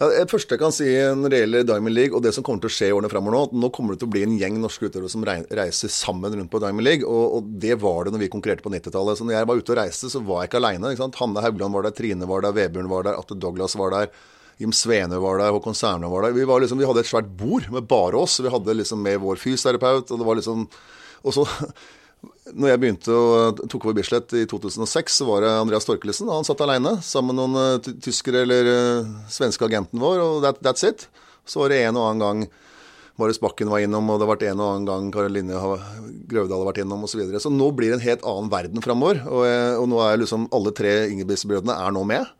Det 0.02 0.32
første 0.32 0.56
jeg 0.56 0.62
kan 0.64 0.74
si 0.74 0.88
når 0.90 1.30
det 1.30 1.40
gjelder 1.44 1.66
Diamond 1.70 1.94
League, 1.94 2.18
og 2.18 2.24
det 2.26 2.32
som 2.34 2.42
kommer 2.46 2.64
til 2.64 2.72
å 2.72 2.74
skje 2.74 2.88
i 2.90 2.94
årene 2.96 3.10
fremover 3.12 3.36
nå, 3.36 3.42
nå 3.62 3.70
kommer 3.76 3.94
det 3.94 4.02
til 4.02 4.10
å 4.10 4.14
bli 4.16 4.24
en 4.26 4.34
gjeng 4.40 4.56
norske 4.58 4.88
utøvere 4.90 5.12
som 5.14 5.26
reiser 5.28 5.94
sammen 5.94 6.34
rundt 6.34 6.50
på 6.50 6.62
Diamond 6.64 6.88
League. 6.88 7.06
Og, 7.06 7.36
og 7.38 7.52
det 7.62 7.78
var 7.84 8.08
det 8.08 8.16
når 8.16 8.24
vi 8.24 8.32
konkurrerte 8.34 8.66
på 8.66 8.72
90-tallet. 8.74 9.20
Så 9.20 9.28
når 9.28 9.36
jeg 9.36 9.50
var 9.52 9.62
ute 9.62 9.76
og 9.76 9.78
reiste, 9.78 10.10
så 10.10 10.24
var 10.26 10.42
jeg 10.42 10.50
ikke 10.50 10.62
aleine. 10.64 10.96
Hanne 11.20 11.46
Haugland 11.46 11.78
var 11.78 11.86
der, 11.86 11.94
Trine 12.00 12.30
var 12.32 12.42
der, 12.48 12.58
Vebjørn 12.58 12.90
var 12.90 13.06
der, 13.06 13.22
Atte 13.22 13.38
Douglas 13.38 13.78
var 13.78 13.94
der. 13.94 14.10
Jim 14.62 14.74
Svene 14.74 15.22
var 15.22 15.38
der, 15.38 15.54
Håkon 15.54 15.78
Særne 15.78 16.10
var 16.10 16.26
der. 16.26 16.34
Vi, 16.34 16.50
var 16.50 16.66
liksom, 16.66 16.82
vi 16.82 16.90
hadde 16.90 17.06
et 17.06 17.12
svært 17.12 17.30
bord 17.38 17.70
med 17.70 17.86
bare 17.90 18.26
oss. 18.26 18.40
Vi 18.42 18.50
hadde 18.50 18.78
liksom 18.82 19.06
med 19.06 19.22
vår 19.22 19.38
fysioterapeut, 19.42 20.10
og 20.10 20.18
det 20.18 20.32
var 20.32 20.42
liksom 20.42 20.66
Og 21.22 21.36
så 21.38 21.46
når 22.50 22.72
jeg 22.72 22.82
begynte 22.82 23.14
og 23.14 23.60
tok 23.70 23.86
over 23.86 24.00
Bislett 24.00 24.34
i 24.34 24.48
2006, 24.50 25.20
så 25.22 25.28
var 25.28 25.46
det 25.46 25.52
Andreas 25.54 25.86
Torkelsen. 25.86 26.32
Han 26.34 26.48
satt 26.48 26.64
alene 26.66 26.96
sammen 27.06 27.38
med 27.38 27.42
noen 27.42 27.78
uh, 27.78 27.94
tyskere 28.02 28.42
eller 28.48 28.70
uh, 28.72 29.12
svenske 29.30 29.68
agenten 29.68 30.02
vår, 30.02 30.24
og 30.24 30.42
that, 30.46 30.62
that's 30.66 30.88
it. 30.88 31.06
Så 31.46 31.62
var 31.62 31.74
det 31.74 31.84
en 31.86 32.00
og 32.00 32.08
annen 32.08 32.26
gang 32.26 32.44
Marius 33.22 33.42
Bakken 33.44 33.70
var 33.70 33.84
innom, 33.84 34.10
og 34.10 34.18
det 34.18 34.26
har 34.26 34.32
vært 34.34 34.46
en 34.50 34.62
og 34.62 34.70
annen 34.72 34.88
gang 34.88 35.10
Karoline 35.14 35.62
Grøvdal 36.32 36.64
har 36.64 36.70
vært 36.72 36.82
innom 36.84 37.04
osv. 37.06 37.14
Så, 37.14 37.22
videre. 37.22 37.42
så 37.44 37.52
nå 37.54 37.68
blir 37.78 37.92
det 37.92 38.00
en 38.00 38.06
helt 38.08 38.24
annen 38.26 38.50
verden 38.52 38.84
framover. 38.84 39.22
Og, 39.28 39.44
eh, 39.46 39.74
og, 39.76 39.86
nå 39.92 40.00
er 40.06 40.22
liksom 40.22 40.48
alle 40.56 40.74
tre 40.76 40.94
Ingebrigtsen-brødrene 41.12 41.76
er 41.76 41.94
nå 41.94 42.06
med. 42.08 42.32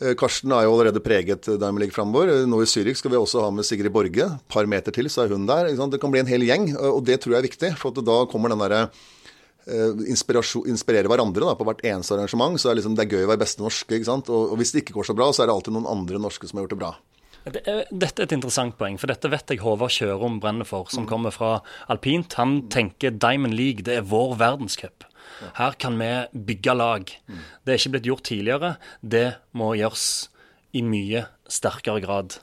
Eh, 0.00 0.14
Karsten 0.14 0.52
har 0.54 0.62
jo 0.62 0.76
allerede 0.76 1.02
preget 1.02 1.48
Diamond 1.48 1.82
League 1.82 1.94
framover. 1.94 2.30
Eh, 2.30 2.46
nå 2.46 2.62
i 2.62 2.70
Zürich 2.70 3.00
skal 3.00 3.10
vi 3.10 3.18
også 3.18 3.42
ha 3.42 3.50
med 3.50 3.66
Sigrid 3.66 3.92
Borge. 3.92 4.26
Et 4.30 4.48
par 4.48 4.66
meter 4.66 4.94
til, 4.94 5.10
så 5.10 5.24
er 5.24 5.34
hun 5.34 5.46
der. 5.46 5.72
Det 5.74 6.00
kan 6.00 6.14
bli 6.14 6.20
en 6.20 6.30
hel 6.30 6.46
gjeng, 6.46 6.70
og 6.76 7.04
det 7.04 7.20
tror 7.20 7.34
jeg 7.34 7.42
er 7.42 7.48
viktig. 7.48 7.72
For 7.80 7.90
da 7.90 8.22
kommer 8.30 8.54
den 8.54 8.62
derre 8.62 8.88
eh, 9.66 10.06
inspirere 10.06 11.10
hverandre 11.10 11.50
da, 11.50 11.56
på 11.58 11.66
hvert 11.66 11.82
eneste 11.82 12.14
arrangement. 12.14 12.60
så 12.60 12.70
er 12.70 12.78
liksom, 12.78 12.94
Det 12.94 13.06
er 13.06 13.18
gøy 13.18 13.26
å 13.26 13.32
være 13.34 13.42
beste 13.42 13.62
norske. 13.62 13.94
ikke 13.94 14.10
sant? 14.10 14.30
Og, 14.30 14.52
og, 14.52 14.56
hvis 14.58 14.72
det 14.72 14.84
ikke 14.84 15.00
går 15.00 15.10
så 15.10 15.18
bra, 15.18 15.32
så 15.32 15.42
er 15.42 15.50
det 15.50 15.58
alltid 15.58 15.74
noen 15.74 15.90
andre 15.90 16.22
norske 16.22 16.46
som 16.46 16.58
har 16.58 16.68
gjort 16.68 16.76
det 16.76 16.82
bra. 16.84 16.94
Dette 17.48 18.20
er 18.20 18.26
et 18.26 18.32
interessant 18.34 18.74
poeng, 18.76 18.98
for 19.00 19.08
dette 19.08 19.30
vet 19.32 19.50
jeg 19.54 19.62
Håvard 19.62 19.94
Kjørom 19.94 20.36
brenner 20.42 20.68
for, 20.68 20.90
som 20.92 21.06
mm. 21.06 21.08
kommer 21.08 21.32
fra 21.32 21.52
alpint. 21.88 22.34
Han 22.36 22.66
tenker 22.68 23.14
Diamond 23.16 23.56
League, 23.56 23.86
det 23.86 24.02
er 24.02 24.04
vår 24.04 24.36
verdenscup. 24.36 25.07
Her 25.58 25.76
kan 25.78 25.98
vi 26.00 26.10
bygge 26.52 26.74
lag. 26.74 27.12
Det 27.64 27.74
er 27.74 27.78
ikke 27.80 27.94
blitt 27.96 28.08
gjort 28.08 28.26
tidligere. 28.28 28.72
Det 29.02 29.26
må 29.56 29.72
gjøres 29.78 30.06
i 30.76 30.82
mye 30.84 31.26
sterkere 31.48 32.02
grad. 32.04 32.38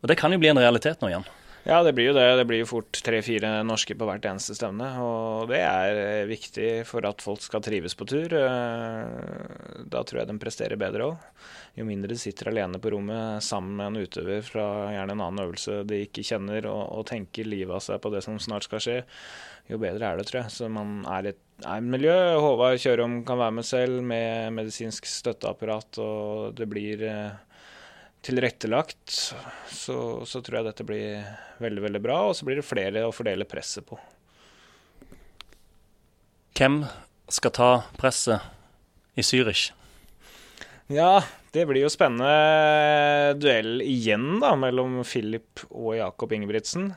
Og 0.00 0.08
det 0.10 0.16
kan 0.18 0.32
jo 0.32 0.40
bli 0.40 0.50
en 0.52 0.60
realitet 0.62 1.02
nå 1.02 1.10
igjen. 1.12 1.26
Ja, 1.70 1.84
det 1.86 1.92
blir 1.94 2.08
jo 2.08 2.14
det. 2.16 2.24
Det 2.34 2.44
blir 2.50 2.58
jo 2.64 2.66
fort 2.66 2.98
tre-fire 3.06 3.60
norske 3.62 3.94
på 3.94 4.06
hvert 4.08 4.24
eneste 4.26 4.56
stevne. 4.58 4.88
Og 5.06 5.44
det 5.52 5.60
er 5.62 5.98
eh, 6.00 6.26
viktig 6.26 6.70
for 6.88 7.06
at 7.06 7.22
folk 7.22 7.44
skal 7.44 7.62
trives 7.62 7.94
på 7.94 8.08
tur. 8.10 8.32
Eh, 8.34 9.84
da 9.86 10.00
tror 10.02 10.18
jeg 10.18 10.26
de 10.32 10.34
presterer 10.42 10.80
bedre 10.80 11.06
òg. 11.12 11.44
Jo 11.78 11.86
mindre 11.86 12.10
de 12.10 12.18
sitter 12.18 12.50
alene 12.50 12.80
på 12.82 12.90
rommet 12.90 13.46
sammen 13.46 13.76
med 13.78 13.86
en 13.86 14.02
utøver 14.02 14.42
fra 14.42 14.64
gjerne 14.96 15.14
en 15.14 15.22
annen 15.28 15.44
øvelse 15.44 15.84
de 15.86 16.00
ikke 16.08 16.24
kjenner, 16.26 16.66
og, 16.66 16.82
og 16.98 17.06
tenker 17.12 17.46
livet 17.46 17.76
av 17.76 17.84
seg 17.86 18.02
på 18.02 18.10
det 18.16 18.24
som 18.26 18.40
snart 18.42 18.66
skal 18.66 18.82
skje, 18.82 18.96
jo 19.70 19.78
bedre 19.78 20.10
er 20.10 20.18
det, 20.18 20.26
tror 20.26 20.40
jeg. 20.40 20.54
Så 20.56 20.72
man 20.74 21.04
er 21.06 21.30
et 21.30 21.84
miljø. 21.86 22.16
Håvard 22.42 22.82
Kjørom 22.82 23.20
kan 23.28 23.38
være 23.44 23.60
med 23.60 23.70
selv 23.70 24.02
med 24.02 24.58
medisinsk 24.58 25.06
støtteapparat, 25.06 26.02
og 26.02 26.58
det 26.58 26.66
blir 26.74 27.06
eh, 27.06 27.38
tilrettelagt, 28.24 29.10
så, 29.72 29.96
så, 30.26 30.40
tror 30.42 30.60
jeg 30.60 30.68
dette 30.68 30.86
blir 30.86 31.26
veldig 31.62 31.84
veldig 31.86 32.02
bra. 32.04 32.18
Og 32.28 32.36
så 32.36 32.46
blir 32.48 32.60
det 32.60 32.66
flere 32.68 33.06
å 33.06 33.14
fordele 33.14 33.48
presset 33.48 33.86
på. 33.88 33.98
Hvem 36.56 36.82
skal 37.30 37.54
ta 37.56 37.70
presset 37.96 39.16
i 39.16 39.24
Zürich? 39.24 39.70
Ja, 40.90 41.22
det 41.54 41.64
blir 41.66 41.82
jo 41.82 41.90
spennende 41.90 43.34
duell 43.40 43.80
igjen 43.82 44.38
da, 44.42 44.52
mellom 44.58 45.00
Philip 45.02 45.64
og 45.70 45.96
Jakob 45.98 46.30
Ingebrigtsen. 46.36 46.92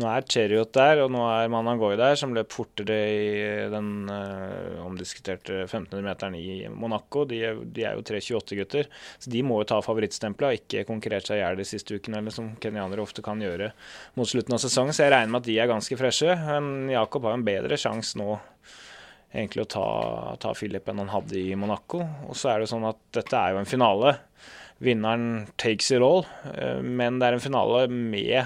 Nå 0.00 0.08
er 0.08 0.24
Cheriot 0.24 0.72
der, 0.74 1.02
og 1.04 1.10
nå 1.12 1.20
er 1.28 1.50
Manangoy 1.52 1.94
der, 2.00 2.16
som 2.18 2.32
løp 2.34 2.50
fortere 2.54 2.96
i 3.12 3.32
den 3.70 4.08
uh, 4.08 4.80
omdiskuterte 4.86 5.66
1500-meteren 5.66 6.34
i 6.38 6.64
Monaco. 6.72 7.26
De 7.28 7.42
de 7.62 7.84
er 7.86 7.98
jo 7.98 8.04
3.28-gutter, 8.08 8.88
så 9.20 9.30
de 9.30 9.42
må 9.46 9.60
jo 9.60 9.68
ta 9.70 9.78
favorittstempelet 9.84 10.48
og 10.48 10.62
ikke 10.62 10.86
konkurrert 10.88 11.28
seg 11.28 11.38
i 11.38 11.44
hjel 11.44 11.60
de 11.60 11.68
siste 11.68 11.98
ukene, 11.98 12.22
eller 12.22 12.34
som 12.34 12.54
kenyanere 12.62 13.04
ofte 13.04 13.24
kan 13.24 13.42
gjøre 13.42 13.70
mot 14.18 14.28
slutten 14.28 14.56
av 14.56 14.64
sesongen. 14.64 14.96
Så 14.96 15.06
jeg 15.06 15.14
regner 15.14 15.34
med 15.34 15.44
at 15.44 15.50
de 15.50 15.60
er 15.60 15.70
ganske 15.70 16.00
freshe. 16.00 16.38
Men 16.48 16.90
Jakob 16.90 17.28
har 17.28 17.38
en 17.38 17.46
bedre 17.46 17.78
sjanse 17.78 18.18
nå 18.18 18.32
egentlig 19.32 19.64
å 19.64 19.70
ta, 19.74 19.86
ta 20.40 20.52
Philip 20.56 20.88
enn 20.88 21.00
han 21.02 21.12
hadde 21.12 21.38
i 21.40 21.56
Monaco. 21.58 22.02
Og 22.28 22.36
så 22.38 22.52
er 22.52 22.62
det 22.62 22.70
sånn 22.72 22.86
at 22.88 23.00
dette 23.16 23.38
er 23.38 23.54
jo 23.54 23.62
en 23.62 23.68
finale. 23.68 24.16
Vinneren 24.82 25.46
takes 25.60 25.92
it 25.94 26.04
all, 26.04 26.24
uh, 26.48 26.80
men 26.82 27.20
det 27.20 27.28
er 27.28 27.38
en 27.38 27.44
finale 27.44 27.86
med 27.92 28.42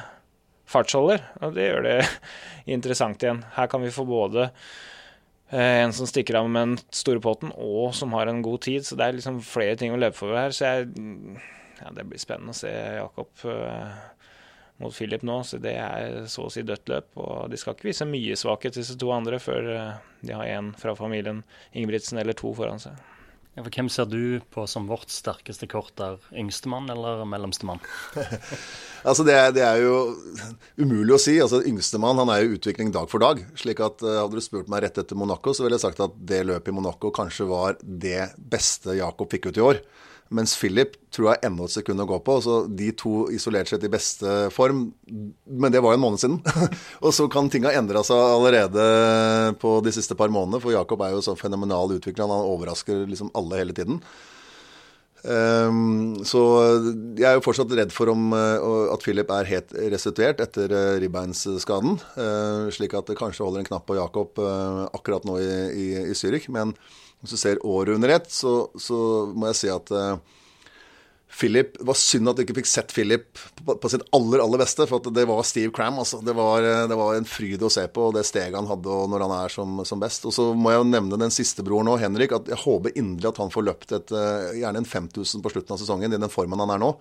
fartsholder. 0.71 1.23
Og 1.47 1.57
det 1.57 1.69
gjør 1.71 1.87
det 1.87 1.97
interessant 2.77 3.23
igjen. 3.23 3.43
Her 3.57 3.71
kan 3.73 3.83
vi 3.85 3.95
få 3.95 4.07
både 4.09 4.49
eh, 4.49 5.83
en 5.85 5.95
som 5.95 6.09
stikker 6.11 6.41
av 6.41 6.49
med 6.51 6.73
den 6.73 6.95
store 6.95 7.23
potten, 7.23 7.53
og 7.55 7.95
som 7.95 8.15
har 8.19 8.31
en 8.31 8.43
god 8.45 8.65
tid. 8.67 8.87
Så 8.87 8.99
det 8.99 9.07
er 9.07 9.19
liksom 9.19 9.39
flere 9.47 9.79
ting 9.79 9.95
å 9.95 10.01
løpe 10.01 10.19
for 10.19 10.35
her. 10.37 10.55
Så 10.55 10.67
jeg, 10.67 11.39
ja, 11.79 11.95
det 11.95 12.07
blir 12.11 12.23
spennende 12.23 12.55
å 12.55 12.59
se 12.59 12.73
Jakob 12.99 13.47
uh, 13.47 13.95
mot 14.83 14.95
Philip 14.95 15.25
nå. 15.27 15.41
Så 15.47 15.61
det 15.63 15.75
er 15.81 16.23
så 16.31 16.47
å 16.47 16.53
si 16.53 16.65
dødt 16.67 16.89
løp. 16.93 17.11
Og 17.23 17.51
de 17.53 17.61
skal 17.61 17.77
ikke 17.77 17.91
vise 17.91 18.09
mye 18.09 18.39
svakhet, 18.39 18.79
disse 18.79 18.99
to 19.01 19.13
andre, 19.15 19.41
før 19.43 19.73
uh, 19.73 19.93
de 20.23 20.37
har 20.37 20.57
én 20.59 20.73
fra 20.79 20.97
familien 20.99 21.45
Ingebrigtsen 21.73 22.21
eller 22.23 22.37
to 22.39 22.53
foran 22.57 22.83
seg. 22.83 22.97
Ja, 23.57 23.63
for 23.65 23.73
hvem 23.73 23.87
ser 23.89 24.05
du 24.05 24.43
på 24.53 24.67
som 24.69 24.85
vårt 24.85 25.09
sterkeste 25.09 25.65
kort 25.73 25.95
der? 25.97 26.19
Yngstemann 26.37 26.91
eller 26.93 27.23
mellomstemann? 27.25 27.81
altså 29.09 29.25
det 29.25 29.33
er, 29.33 29.55
det 29.57 29.63
er, 29.65 29.81
jo 29.81 29.95
umulig 30.77 31.15
å 31.17 31.21
si. 31.23 31.39
altså 31.41 31.63
Yngstemann 31.65 32.21
han 32.21 32.35
er 32.35 32.43
jo 32.43 32.59
utvikling 32.59 32.93
dag 32.93 33.09
for 33.09 33.25
dag. 33.25 33.41
slik 33.57 33.81
at 33.81 34.05
uh, 34.05 34.19
Hadde 34.27 34.37
du 34.37 34.45
spurt 34.45 34.69
meg 34.69 34.85
rett 34.85 35.01
etter 35.01 35.17
Monaco, 35.17 35.57
så 35.57 35.65
ville 35.65 35.81
jeg 35.81 35.87
sagt 35.87 36.05
at 36.05 36.21
det 36.29 36.43
løpet 36.45 36.69
i 36.69 36.77
Monaco 36.77 37.15
kanskje 37.17 37.49
var 37.49 37.81
det 37.81 38.35
beste 38.37 38.99
Jakob 39.01 39.33
fikk 39.33 39.49
ut 39.49 39.63
i 39.63 39.65
år. 39.71 39.81
Mens 40.35 40.57
Philip 40.59 40.97
tror 41.15 41.31
jeg 41.31 41.47
enda 41.47 41.67
et 41.69 41.75
sekund 41.77 42.03
å 42.03 42.09
gå 42.09 42.19
på. 42.27 42.37
Så 42.43 42.59
de 42.67 42.91
to 42.99 43.27
isolert 43.35 43.71
sett 43.71 43.85
i 43.87 43.91
beste 43.93 44.37
form. 44.55 44.89
Men 45.47 45.75
det 45.75 45.83
var 45.85 45.95
jo 45.95 46.01
en 46.01 46.05
måned 46.07 46.23
siden. 46.23 46.39
og 47.05 47.15
så 47.15 47.29
kan 47.33 47.51
ting 47.53 47.67
ha 47.69 47.75
endra 47.77 48.03
seg 48.07 48.19
allerede 48.19 48.87
på 49.63 49.79
de 49.87 49.95
siste 49.95 50.19
par 50.19 50.33
månedene. 50.33 50.63
For 50.65 50.75
Jakob 50.75 51.05
er 51.07 51.15
jo 51.15 51.23
så 51.25 51.37
fenomenal 51.39 51.95
utvikler. 51.99 52.27
Han 52.27 52.51
overrasker 52.57 53.07
liksom 53.11 53.31
alle 53.39 53.63
hele 53.63 53.77
tiden. 53.77 54.01
Um, 55.27 56.21
så 56.23 56.41
jeg 57.19 57.27
er 57.27 57.35
jo 57.35 57.43
fortsatt 57.43 57.73
redd 57.75 57.91
for 57.95 58.13
om, 58.13 58.29
uh, 58.31 58.93
at 58.95 59.03
Philip 59.03 59.31
er 59.35 59.49
helt 59.51 59.75
restituert 59.91 60.43
etter 60.45 60.71
uh, 60.71 60.95
ribbeinsskaden. 61.03 61.99
Uh, 62.15 62.69
slik 62.75 62.95
at 62.95 63.11
det 63.11 63.19
kanskje 63.19 63.43
holder 63.43 63.65
en 63.65 63.69
knapp 63.71 63.89
på 63.89 63.99
Jakob 63.99 64.39
akkurat 64.95 65.27
nå 65.27 65.41
i, 65.43 65.51
i, 65.75 65.87
i 66.13 66.17
Zürich. 66.19 66.47
Men 66.53 66.77
hvis 67.21 67.35
du 67.35 67.41
ser 67.41 67.63
året 67.67 67.97
under 67.97 68.15
ett, 68.19 68.31
så, 68.31 68.69
så, 68.79 68.99
må 69.35 69.51
jeg 69.51 69.61
si 69.65 69.73
at 69.73 69.91
Philip, 71.37 71.75
Det 71.79 71.85
var 71.85 71.99
synd 72.01 72.31
at 72.31 72.39
du 72.39 72.43
ikke 72.47 72.57
fikk 72.63 72.69
sett 72.71 72.93
Philip 72.97 73.41
på, 73.61 73.91
sitt 73.93 74.05
aller 74.17 74.41
aller 74.41 74.63
beste. 74.63 74.87
For 74.89 75.05
det 75.13 75.27
var 75.29 75.43
Steve 75.45 75.73
Cram. 75.75 75.99
Altså. 76.01 76.23
Det, 76.25 76.33
var, 76.37 76.65
eh, 76.65 76.87
det, 76.89 76.97
var, 76.97 77.17
en 77.17 77.29
fryd 77.29 77.65
å 77.67 77.73
se 77.73 77.85
på, 77.93 78.09
det 78.17 78.25
steget 78.29 78.57
han 78.57 78.71
hadde 78.71 79.01
når 79.13 79.27
han 79.27 79.35
er 79.43 79.53
som, 79.53 79.83
som 79.89 80.01
best. 80.01 80.25
Og 80.29 80.33
så 80.33 80.49
må 80.57 80.73
jeg 80.73 80.81
jo 80.81 80.89
nevne 80.95 81.21
den 81.21 81.35
siste 81.35 81.65
broren 81.67 81.91
nå, 81.91 81.99
Henrik. 82.01 82.33
at 82.33 82.49
Jeg 82.53 82.63
håper 82.63 82.97
inderlig 82.97 83.35
at 83.35 83.43
han 83.43 83.53
får 83.53 83.69
løpt 83.69 83.93
et, 83.99 84.15
uh, 84.17 84.55
gjerne 84.57 84.81
en 84.81 84.89
5000 84.89 85.45
på 85.45 85.53
slutten 85.53 85.77
av 85.77 85.83
sesongen 85.83 86.17
i 86.17 86.21
den 86.23 86.33
formen 86.33 86.65
han 86.65 86.73
er 86.73 86.81
nå. 86.83 86.95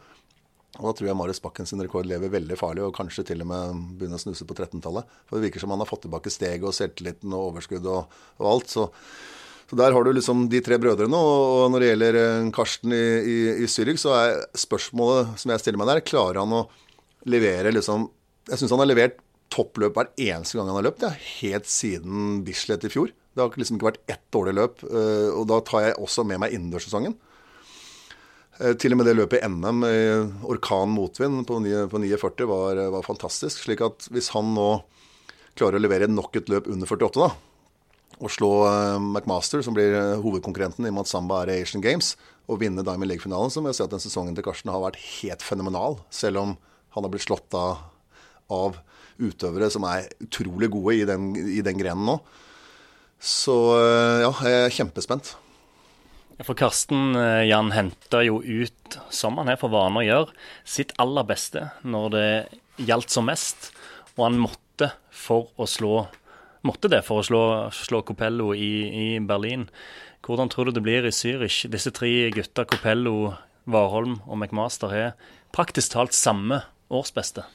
Og 0.76 0.90
da 0.90 0.92
tror 0.98 1.08
jeg 1.08 1.16
Marius 1.16 1.40
Bakken 1.40 1.70
sin 1.70 1.80
rekord 1.80 2.08
lever 2.10 2.34
veldig 2.34 2.58
farlig, 2.60 2.84
og 2.84 2.96
kanskje 2.98 3.24
til 3.30 3.46
og 3.46 3.48
med 3.48 3.86
begynner 3.96 4.20
å 4.20 4.26
snuse 4.26 4.48
på 4.48 4.58
13-tallet. 4.58 5.08
For 5.30 5.38
det 5.38 5.48
virker 5.48 5.64
som 5.64 5.72
han 5.72 5.80
har 5.80 5.88
fått 5.88 6.04
tilbake 6.10 6.34
steget 6.34 6.68
og 6.68 6.76
selvtilliten 6.76 7.32
og 7.32 7.54
overskudd 7.54 7.88
og, 7.88 8.18
og 8.42 8.50
alt. 8.52 8.74
Så 8.74 8.90
så 9.70 9.76
Der 9.76 9.92
har 9.92 10.04
du 10.04 10.14
liksom 10.14 10.48
de 10.50 10.62
tre 10.62 10.78
brødrene. 10.78 11.18
Og 11.18 11.72
når 11.74 11.82
det 11.82 11.90
gjelder 11.90 12.18
eh, 12.22 12.50
Karsten 12.54 12.94
i, 12.94 13.06
i, 13.26 13.38
i 13.66 13.70
Zürich, 13.70 13.98
så 14.02 14.14
er 14.14 14.44
spørsmålet 14.58 15.40
som 15.42 15.54
jeg 15.54 15.64
stiller 15.64 15.82
meg 15.82 15.90
der, 15.90 16.06
klarer 16.06 16.44
han 16.44 16.54
å 16.54 16.66
levere 17.26 17.74
liksom 17.74 18.10
Jeg 18.46 18.62
syns 18.62 18.76
han 18.76 18.84
har 18.84 18.92
levert 18.92 19.22
toppløp 19.50 19.96
hver 19.98 20.12
eneste 20.22 20.58
gang 20.58 20.68
han 20.70 20.78
har 20.78 20.86
løpt, 20.86 21.06
ja, 21.06 21.14
helt 21.40 21.70
siden 21.70 22.44
Bislett 22.46 22.86
i 22.86 22.92
fjor. 22.94 23.14
Det 23.34 23.42
har 23.42 23.58
liksom 23.58 23.80
ikke 23.80 23.88
vært 23.90 24.04
ett 24.12 24.22
dårlig 24.34 24.54
løp. 24.58 24.84
Eh, 24.86 25.30
og 25.34 25.48
da 25.50 25.62
tar 25.66 25.88
jeg 25.88 25.98
også 26.02 26.28
med 26.30 26.44
meg 26.44 26.54
innendørssesongen. 26.54 27.18
Eh, 28.60 28.76
til 28.78 28.94
og 28.94 29.02
med 29.02 29.10
det 29.10 29.18
løpet 29.18 29.42
i 29.42 29.50
NM 29.50 29.82
orkan 30.46 30.94
motvind 30.94 31.42
på 31.50 31.58
49 31.66 32.46
var, 32.52 32.86
var 32.94 33.08
fantastisk. 33.08 33.66
slik 33.66 33.82
at 33.86 34.06
hvis 34.14 34.30
han 34.38 34.54
nå 34.54 34.70
klarer 35.58 35.80
å 35.80 35.86
levere 35.88 36.12
nok 36.12 36.38
et 36.38 36.52
løp 36.52 36.70
under 36.70 36.86
48, 36.86 37.18
da, 37.18 37.55
å 38.24 38.32
slå 38.32 38.52
uh, 38.64 38.98
McMaster, 39.00 39.64
som 39.66 39.76
blir 39.76 39.96
uh, 39.96 40.22
hovedkonkurrenten 40.24 40.86
i 40.86 40.92
og 40.92 40.98
med 40.98 41.06
at 41.06 41.12
Samba 41.12 41.42
er 41.44 41.52
i 41.52 41.60
Asian 41.66 41.84
Games, 41.84 42.14
og 42.46 42.62
vinne 42.62 42.86
Diamond 42.86 43.10
League-finalen, 43.10 43.52
så 43.52 43.62
må 43.62 43.72
jeg 43.72 43.80
si 43.80 43.86
at 43.86 43.94
den 43.94 44.04
sesongen 44.04 44.36
til 44.38 44.46
Karsten 44.46 44.72
har 44.72 44.84
vært 44.84 45.00
helt 45.02 45.44
fenomenal. 45.44 46.00
Selv 46.14 46.44
om 46.44 46.56
han 46.96 47.08
har 47.08 47.12
blitt 47.12 47.26
slått 47.26 47.56
av, 47.58 47.82
av 48.54 48.78
utøvere 49.18 49.72
som 49.74 49.88
er 49.90 50.08
utrolig 50.24 50.70
gode 50.74 51.00
i 51.00 51.08
den, 51.10 51.32
i 51.36 51.64
den 51.66 51.80
grenen 51.80 52.06
nå. 52.08 52.20
Så 53.20 53.56
uh, 53.74 54.22
ja, 54.22 54.32
jeg 54.46 54.62
er 54.62 54.78
kjempespent. 54.78 55.34
For 56.44 56.58
Karsten 56.60 57.16
Jan 57.48 57.70
henter 57.72 58.26
jo 58.28 58.42
ut, 58.44 58.98
som 59.08 59.40
han 59.40 59.48
er 59.54 59.60
for 59.60 59.72
vane 59.72 60.02
å 60.02 60.04
gjøre, 60.04 60.34
sitt 60.68 60.92
aller 61.00 61.24
beste 61.28 61.70
når 61.88 62.10
det 62.12 62.28
gjaldt 62.84 63.16
som 63.16 63.28
mest. 63.32 63.72
Og 64.18 64.28
han 64.28 64.42
måtte 64.44 64.92
for 65.16 65.48
å 65.56 65.68
slå 65.70 65.94
måtte 66.66 66.90
det 66.92 67.04
for 67.06 67.22
å 67.22 67.26
slå, 67.26 67.44
slå 67.76 68.02
Copello 68.08 68.52
i, 68.58 68.74
i, 68.90 69.08
Berlin. 69.24 69.68
Hvordan 70.26 70.50
tror 70.52 70.70
du 70.70 70.76
det 70.76 70.86
blir 70.86 71.06
i 71.06 71.14
Zürich? 71.14 71.64
Disse 71.72 71.94
tre 71.96 72.32
gutta, 72.34 72.66
Copello, 72.70 73.36
Warholm 73.70 74.20
og 74.26 74.40
McMaster, 74.40 74.94
har 74.94 75.32
praktisk 75.56 75.94
talt 75.94 76.18
samme 76.18 76.64
årsbeste. 76.94 77.46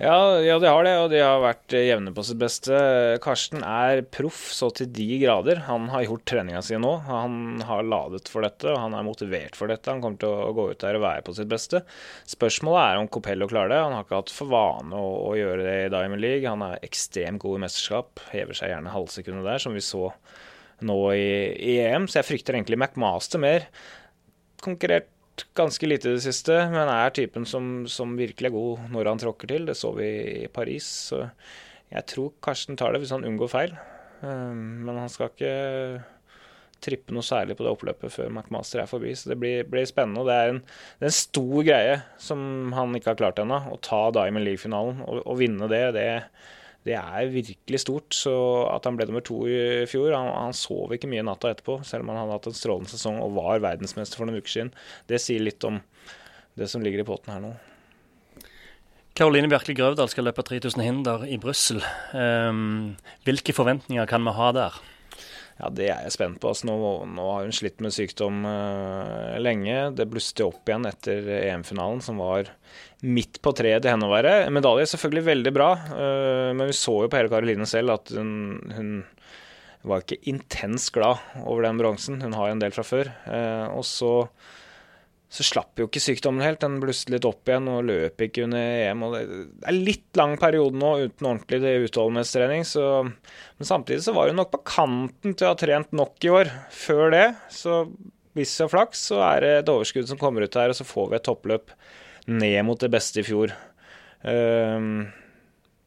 Ja, 0.00 0.40
ja, 0.40 0.58
de 0.58 0.66
har 0.66 0.84
det, 0.86 0.92
og 0.98 1.10
de 1.12 1.18
har 1.20 1.42
vært 1.42 1.74
jevne 1.76 2.10
på 2.16 2.24
sitt 2.26 2.38
beste. 2.40 2.74
Karsten 3.22 3.60
er 3.62 4.00
proff 4.10 4.48
så 4.50 4.70
til 4.74 4.88
de 4.90 5.06
grader. 5.20 5.60
Han 5.68 5.86
har 5.92 6.06
gjort 6.06 6.24
treninga 6.26 6.62
si 6.64 6.78
nå. 6.80 6.94
Han 7.06 7.60
har 7.68 7.84
ladet 7.86 8.30
for 8.32 8.42
dette, 8.42 8.66
og 8.72 8.80
han 8.80 8.96
er 8.98 9.06
motivert 9.06 9.54
for 9.58 9.70
dette. 9.70 9.92
Han 9.92 10.02
kommer 10.02 10.18
til 10.18 10.32
å 10.32 10.50
gå 10.56 10.64
ut 10.72 10.82
der 10.82 10.98
og 10.98 11.04
være 11.04 11.26
på 11.28 11.36
sitt 11.36 11.50
beste. 11.52 11.84
Spørsmålet 12.32 12.82
er 12.82 13.02
om 13.02 13.10
Copello 13.12 13.46
klarer 13.52 13.74
det. 13.76 13.80
Han 13.84 13.94
har 13.98 14.08
ikke 14.08 14.22
hatt 14.24 14.34
for 14.34 14.50
vane 14.50 14.98
å, 14.98 15.12
å 15.28 15.36
gjøre 15.38 15.68
det 15.68 15.78
i 15.84 15.94
Diamond 15.94 16.24
League. 16.24 16.50
Han 16.50 16.66
er 16.66 16.82
ekstremt 16.88 17.44
god 17.44 17.60
i 17.60 17.64
mesterskap. 17.68 18.26
Hever 18.32 18.58
seg 18.58 18.74
gjerne 18.74 18.96
halvsekundet 18.96 19.50
der, 19.52 19.62
som 19.62 19.76
vi 19.78 19.86
så 19.86 20.08
nå 20.82 21.00
i, 21.14 21.32
i 21.62 21.78
EM. 21.84 22.10
Så 22.10 22.18
jeg 22.18 22.32
frykter 22.32 22.58
egentlig 22.58 22.80
McMaster 22.80 23.42
mer. 23.44 23.68
Konkurrert 24.64 25.12
ganske 25.58 25.88
lite 25.88 26.10
i 26.10 26.16
det 26.16 26.24
siste, 26.24 26.56
men 26.72 26.90
er 26.90 27.14
typen 27.14 27.46
som, 27.48 27.84
som, 27.90 28.16
virkelig 28.18 28.50
er 28.50 28.54
god 28.54 28.88
når 28.94 29.10
han 29.12 29.22
tråkker 29.22 29.50
til. 29.52 29.68
Det 29.68 29.76
så 29.78 29.92
vi 29.96 30.08
i 30.44 30.48
Paris. 30.52 30.88
Så 31.10 31.24
jeg 31.92 32.08
tror 32.12 32.32
Karsten 32.44 32.78
tar 32.78 32.94
det 32.94 33.02
hvis 33.02 33.14
han 33.14 33.26
unngår 33.28 33.52
feil. 33.52 33.76
Um, 34.22 34.86
men 34.86 35.00
han 35.02 35.10
skal 35.10 35.32
ikke 35.32 35.54
trippe 36.82 37.14
noe 37.14 37.24
særlig 37.26 37.56
på 37.58 37.64
det 37.66 37.72
oppløpet 37.72 38.12
før 38.12 38.30
McMaster 38.30 38.82
er 38.82 38.90
forbi. 38.90 39.12
Så 39.18 39.32
det 39.32 39.38
blir, 39.42 39.66
blir 39.68 39.86
spennende. 39.88 40.22
og 40.22 40.30
det 40.30 40.38
er, 40.38 40.54
en, 40.54 40.62
det 40.62 41.06
er, 41.06 41.12
en, 41.12 41.20
stor 41.20 41.66
greie 41.66 42.00
som 42.22 42.74
han 42.76 42.98
ikke 42.98 43.12
har 43.12 43.20
klart 43.20 43.42
ennå. 43.42 43.60
Å 43.70 43.78
ta 43.84 44.02
Diamond 44.14 44.46
League-finalen 44.48 45.04
og, 45.06 45.22
og, 45.22 45.36
vinne 45.40 45.70
det, 45.70 45.84
det, 45.98 46.08
det 46.86 46.96
er 46.98 47.30
virkelig 47.30 47.82
stort. 47.84 48.14
Så 48.16 48.32
at 48.72 48.86
han 48.88 48.98
ble 48.98 49.06
nummer 49.08 49.24
to 49.24 49.42
i 49.46 49.84
fjor 49.90 50.14
Han, 50.16 50.30
han 50.34 50.56
sov 50.56 50.94
ikke 50.94 51.10
mye 51.10 51.24
natta 51.26 51.52
etterpå, 51.52 51.80
selv 51.86 52.04
om 52.04 52.12
han 52.12 52.22
hadde 52.24 52.38
hatt 52.38 52.48
en 52.50 52.58
strålende 52.58 52.92
sesong 52.92 53.20
og 53.22 53.36
var 53.38 53.62
verdensmester 53.64 54.18
for 54.18 54.28
noen 54.28 54.42
uker 54.42 54.56
siden. 54.56 54.72
Det 55.10 55.20
sier 55.22 55.44
litt 55.44 55.62
om 55.68 55.80
det 56.58 56.68
som 56.68 56.82
ligger 56.84 57.02
i 57.02 57.08
potten 57.08 57.32
her 57.34 57.44
nå. 57.44 57.52
Karoline 59.12 59.48
Bjerkeli 59.52 59.76
Grøvdal 59.76 60.08
skal 60.08 60.24
løpe 60.24 60.44
3000 60.48 60.80
hinder 60.80 61.26
i 61.28 61.36
Brussel. 61.40 61.82
Um, 62.16 62.94
hvilke 63.28 63.52
forventninger 63.52 64.08
kan 64.08 64.24
vi 64.24 64.32
ha 64.38 64.48
der? 64.56 64.78
Ja, 65.58 65.68
Det 65.70 65.88
er 65.88 66.04
jeg 66.06 66.14
spent 66.14 66.40
på. 66.42 66.50
Altså, 66.52 66.66
nå, 66.68 66.76
nå, 67.06 67.26
har 67.34 67.46
hun 67.46 67.54
slitt 67.54 67.82
med 67.84 67.94
sykdom 67.94 68.42
uh, 68.46 69.38
lenge. 69.42 69.92
Det 69.96 70.08
blusset 70.10 70.44
opp 70.46 70.68
igjen 70.68 70.88
etter 70.88 71.28
EM-finalen, 71.42 72.02
som 72.04 72.20
var 72.22 72.50
midt 73.02 73.40
på 73.42 73.52
treet 73.58 73.84
til 73.84 73.92
henne 73.94 74.08
å 74.08 74.12
være. 74.12 74.34
Medalje 74.54 74.88
selvfølgelig 74.94 75.28
veldig 75.28 75.54
bra, 75.54 75.70
uh, 75.92 76.50
men 76.56 76.68
vi 76.70 76.78
så 76.78 76.96
jo 77.04 77.10
på 77.12 77.20
hele 77.20 77.32
Karoline 77.32 77.68
selv 77.68 77.96
at 77.98 78.14
hun, 78.16 78.32
hun 78.72 78.94
var 79.88 80.02
ikke 80.02 80.22
intens 80.30 80.88
glad 80.94 81.22
over 81.42 81.66
den 81.66 81.80
bronsen. 81.80 82.20
Hun 82.22 82.36
har 82.38 82.50
jo 82.50 82.56
en 82.56 82.64
del 82.64 82.74
fra 82.74 82.86
før. 82.86 83.12
Uh, 83.26 83.68
og 83.76 83.86
så 83.86 84.12
så 85.32 85.44
slapp 85.46 85.80
jo 85.80 85.86
ikke 85.88 86.00
sykdommen 86.02 86.44
helt. 86.44 86.60
Den 86.60 86.74
blusset 86.82 87.08
litt 87.14 87.24
opp 87.24 87.48
igjen 87.48 87.70
og 87.72 87.86
løp 87.88 88.20
ikke 88.20 88.44
under 88.44 88.60
EM. 88.60 89.04
og 89.06 89.14
Det 89.16 89.68
er 89.70 89.78
litt 89.78 90.18
lang 90.20 90.34
periode 90.40 90.76
nå 90.76 90.90
uten 91.06 91.28
ordentlig 91.30 91.86
utholdenhetstrening. 91.86 92.66
Så, 92.68 92.84
men 93.08 93.68
samtidig 93.68 94.04
så 94.04 94.12
var 94.12 94.28
hun 94.28 94.36
nok 94.42 94.50
på 94.52 94.60
kanten 94.68 95.32
til 95.32 95.48
å 95.48 95.54
ha 95.54 95.58
trent 95.62 95.96
nok 95.96 96.28
i 96.28 96.34
år 96.36 96.52
før 96.76 97.14
det. 97.14 97.24
Så 97.48 97.78
hvis 98.36 98.52
vi 98.58 98.66
har 98.66 98.72
flaks, 98.74 99.06
så 99.08 99.22
er 99.24 99.40
det 99.40 99.54
et 99.62 99.72
overskudd 99.72 100.10
som 100.10 100.20
kommer 100.20 100.44
ut 100.44 100.60
her, 100.60 100.72
og 100.72 100.76
så 100.76 100.84
får 100.88 101.08
vi 101.08 101.18
et 101.18 101.26
toppløp 101.30 101.72
ned 102.28 102.60
mot 102.68 102.84
det 102.84 102.92
beste 102.92 103.22
i 103.22 103.26
fjor. 103.26 103.56
Um, 104.20 105.06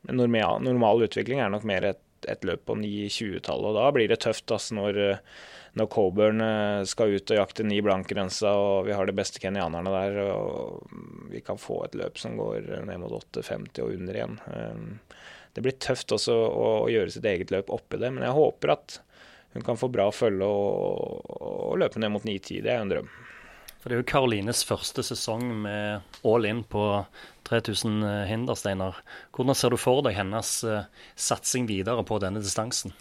normal, 0.09 0.57
normal 0.65 1.05
utvikling 1.05 1.45
er 1.45 1.53
nok 1.53 1.69
mer 1.69 1.85
et, 1.93 2.01
et 2.25 2.49
løp 2.49 2.65
på 2.65 2.79
9-20-tallet, 2.81 3.69
og 3.69 3.77
da 3.77 3.91
blir 3.93 4.09
det 4.09 4.23
tøft 4.25 4.49
altså, 4.49 4.81
når 4.81 5.03
når 5.75 5.87
Coburn 5.91 6.41
eh, 6.41 6.81
skal 6.87 7.17
ut 7.17 7.31
og 7.33 7.39
jakte 7.41 7.65
ni 7.67 7.81
blankgrensa, 7.83 8.53
og 8.55 8.87
vi 8.87 8.95
har 8.95 9.07
de 9.07 9.15
beste 9.15 9.41
kenyanerne 9.43 9.91
der, 9.91 10.19
og 10.31 10.85
vi 11.31 11.41
kan 11.43 11.59
få 11.59 11.81
et 11.83 11.97
løp 11.99 12.19
som 12.21 12.37
går 12.39 12.69
ned 12.87 13.01
mot 13.01 13.11
8,50 13.11 13.81
og 13.83 13.91
under 13.97 14.15
igjen. 14.15 14.37
Eh, 14.47 15.19
det 15.55 15.63
blir 15.63 15.75
tøft 15.79 16.15
også 16.15 16.35
å 16.35 16.69
gjøre 16.91 17.11
sitt 17.11 17.27
eget 17.27 17.51
løp 17.51 17.71
oppi 17.75 17.99
det, 17.99 18.11
men 18.15 18.23
jeg 18.23 18.35
håper 18.37 18.75
at 18.75 18.99
hun 19.55 19.63
kan 19.67 19.79
få 19.79 19.87
bra 19.91 20.09
følge 20.15 20.47
og, 20.47 21.27
og 21.35 21.77
løpe 21.79 21.99
ned 21.99 22.11
mot 22.11 22.23
9,10. 22.23 22.63
Det 22.63 22.71
er 22.71 22.79
jo 22.79 22.87
en 22.87 22.91
drøm. 22.95 23.13
For 23.79 23.91
Det 23.91 23.95
er 23.95 24.01
jo 24.01 24.09
Karolines 24.09 24.63
første 24.67 25.03
sesong 25.05 25.43
med 25.63 26.23
all 26.27 26.47
in 26.47 26.63
på 26.67 26.83
3000 27.47 28.03
hindersteiner. 28.31 28.99
Hvordan 29.35 29.55
ser 29.55 29.75
du 29.75 29.79
for 29.79 30.03
deg 30.07 30.17
hennes 30.17 30.51
satsing 31.15 31.67
videre 31.71 32.03
på 32.03 32.19
denne 32.23 32.43
distansen? 32.43 32.95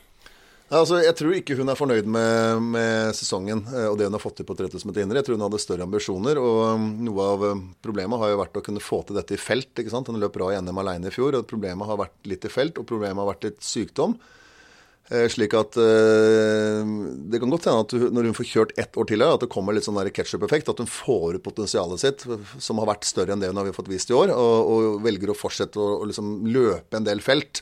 Altså, 0.72 0.96
jeg 1.04 1.12
tror 1.18 1.34
ikke 1.36 1.56
hun 1.58 1.68
er 1.68 1.76
fornøyd 1.76 2.06
med, 2.08 2.62
med 2.72 3.16
sesongen 3.16 3.60
eh, 3.68 3.84
og 3.90 3.98
det 4.00 4.06
hun 4.08 4.16
har 4.16 4.22
fått 4.22 4.38
til 4.40 4.46
på 4.48 4.56
3000 4.56 4.88
meter 4.88 5.04
inner. 5.04 5.18
Jeg 5.20 5.28
tror 5.28 5.36
hun 5.36 5.44
hadde 5.44 5.60
større 5.60 5.84
ambisjoner. 5.84 6.40
og 6.40 6.60
um, 6.80 6.86
Noe 7.04 7.26
av 7.34 7.44
um, 7.52 7.60
problemet 7.84 8.22
har 8.22 8.32
jo 8.32 8.38
vært 8.40 8.56
å 8.56 8.62
kunne 8.64 8.82
få 8.82 9.02
til 9.04 9.18
dette 9.18 9.36
i 9.36 9.40
felt. 9.40 9.74
ikke 9.76 9.92
sant? 9.92 10.08
Hun 10.08 10.22
løp 10.22 10.32
bra 10.38 10.48
i 10.54 10.56
NM 10.64 10.80
alene 10.80 11.12
i 11.12 11.14
fjor. 11.14 11.36
og 11.36 11.44
Problemet 11.50 11.90
har 11.90 12.00
vært 12.00 12.16
litt 12.30 12.48
i 12.48 12.52
felt, 12.52 12.80
og 12.80 12.88
problemet 12.88 13.20
har 13.20 13.28
vært 13.34 13.46
litt 13.50 13.60
sykdom. 13.64 14.16
Eh, 15.12 15.26
slik 15.28 15.52
at 15.52 15.76
eh, 15.76 16.80
Det 17.28 17.42
kan 17.42 17.52
godt 17.52 17.68
hende 17.68 17.84
at 17.84 17.94
når 18.16 18.30
hun 18.30 18.36
får 18.40 18.48
kjørt 18.48 18.74
ett 18.80 18.96
år 18.96 19.10
til, 19.12 19.26
at 19.28 19.44
det 19.44 19.52
kommer 19.52 19.76
litt 19.76 19.84
sånn 19.84 20.00
ketsjup-effekt. 20.00 20.72
At 20.72 20.80
hun 20.80 20.88
får 20.88 21.36
ut 21.36 21.44
potensialet 21.44 22.00
sitt, 22.00 22.24
som 22.56 22.80
har 22.80 22.88
vært 22.94 23.04
større 23.04 23.36
enn 23.36 23.44
det 23.44 23.52
hun 23.52 23.60
har 23.60 23.68
fått 23.76 23.92
vist 23.92 24.08
i 24.08 24.16
år, 24.16 24.32
og, 24.32 24.72
og 24.72 25.00
velger 25.04 25.28
å 25.28 25.36
fortsette 25.36 25.76
å 25.76 26.08
liksom 26.08 26.38
løpe 26.48 26.96
en 26.96 27.04
del 27.04 27.20
felt 27.20 27.60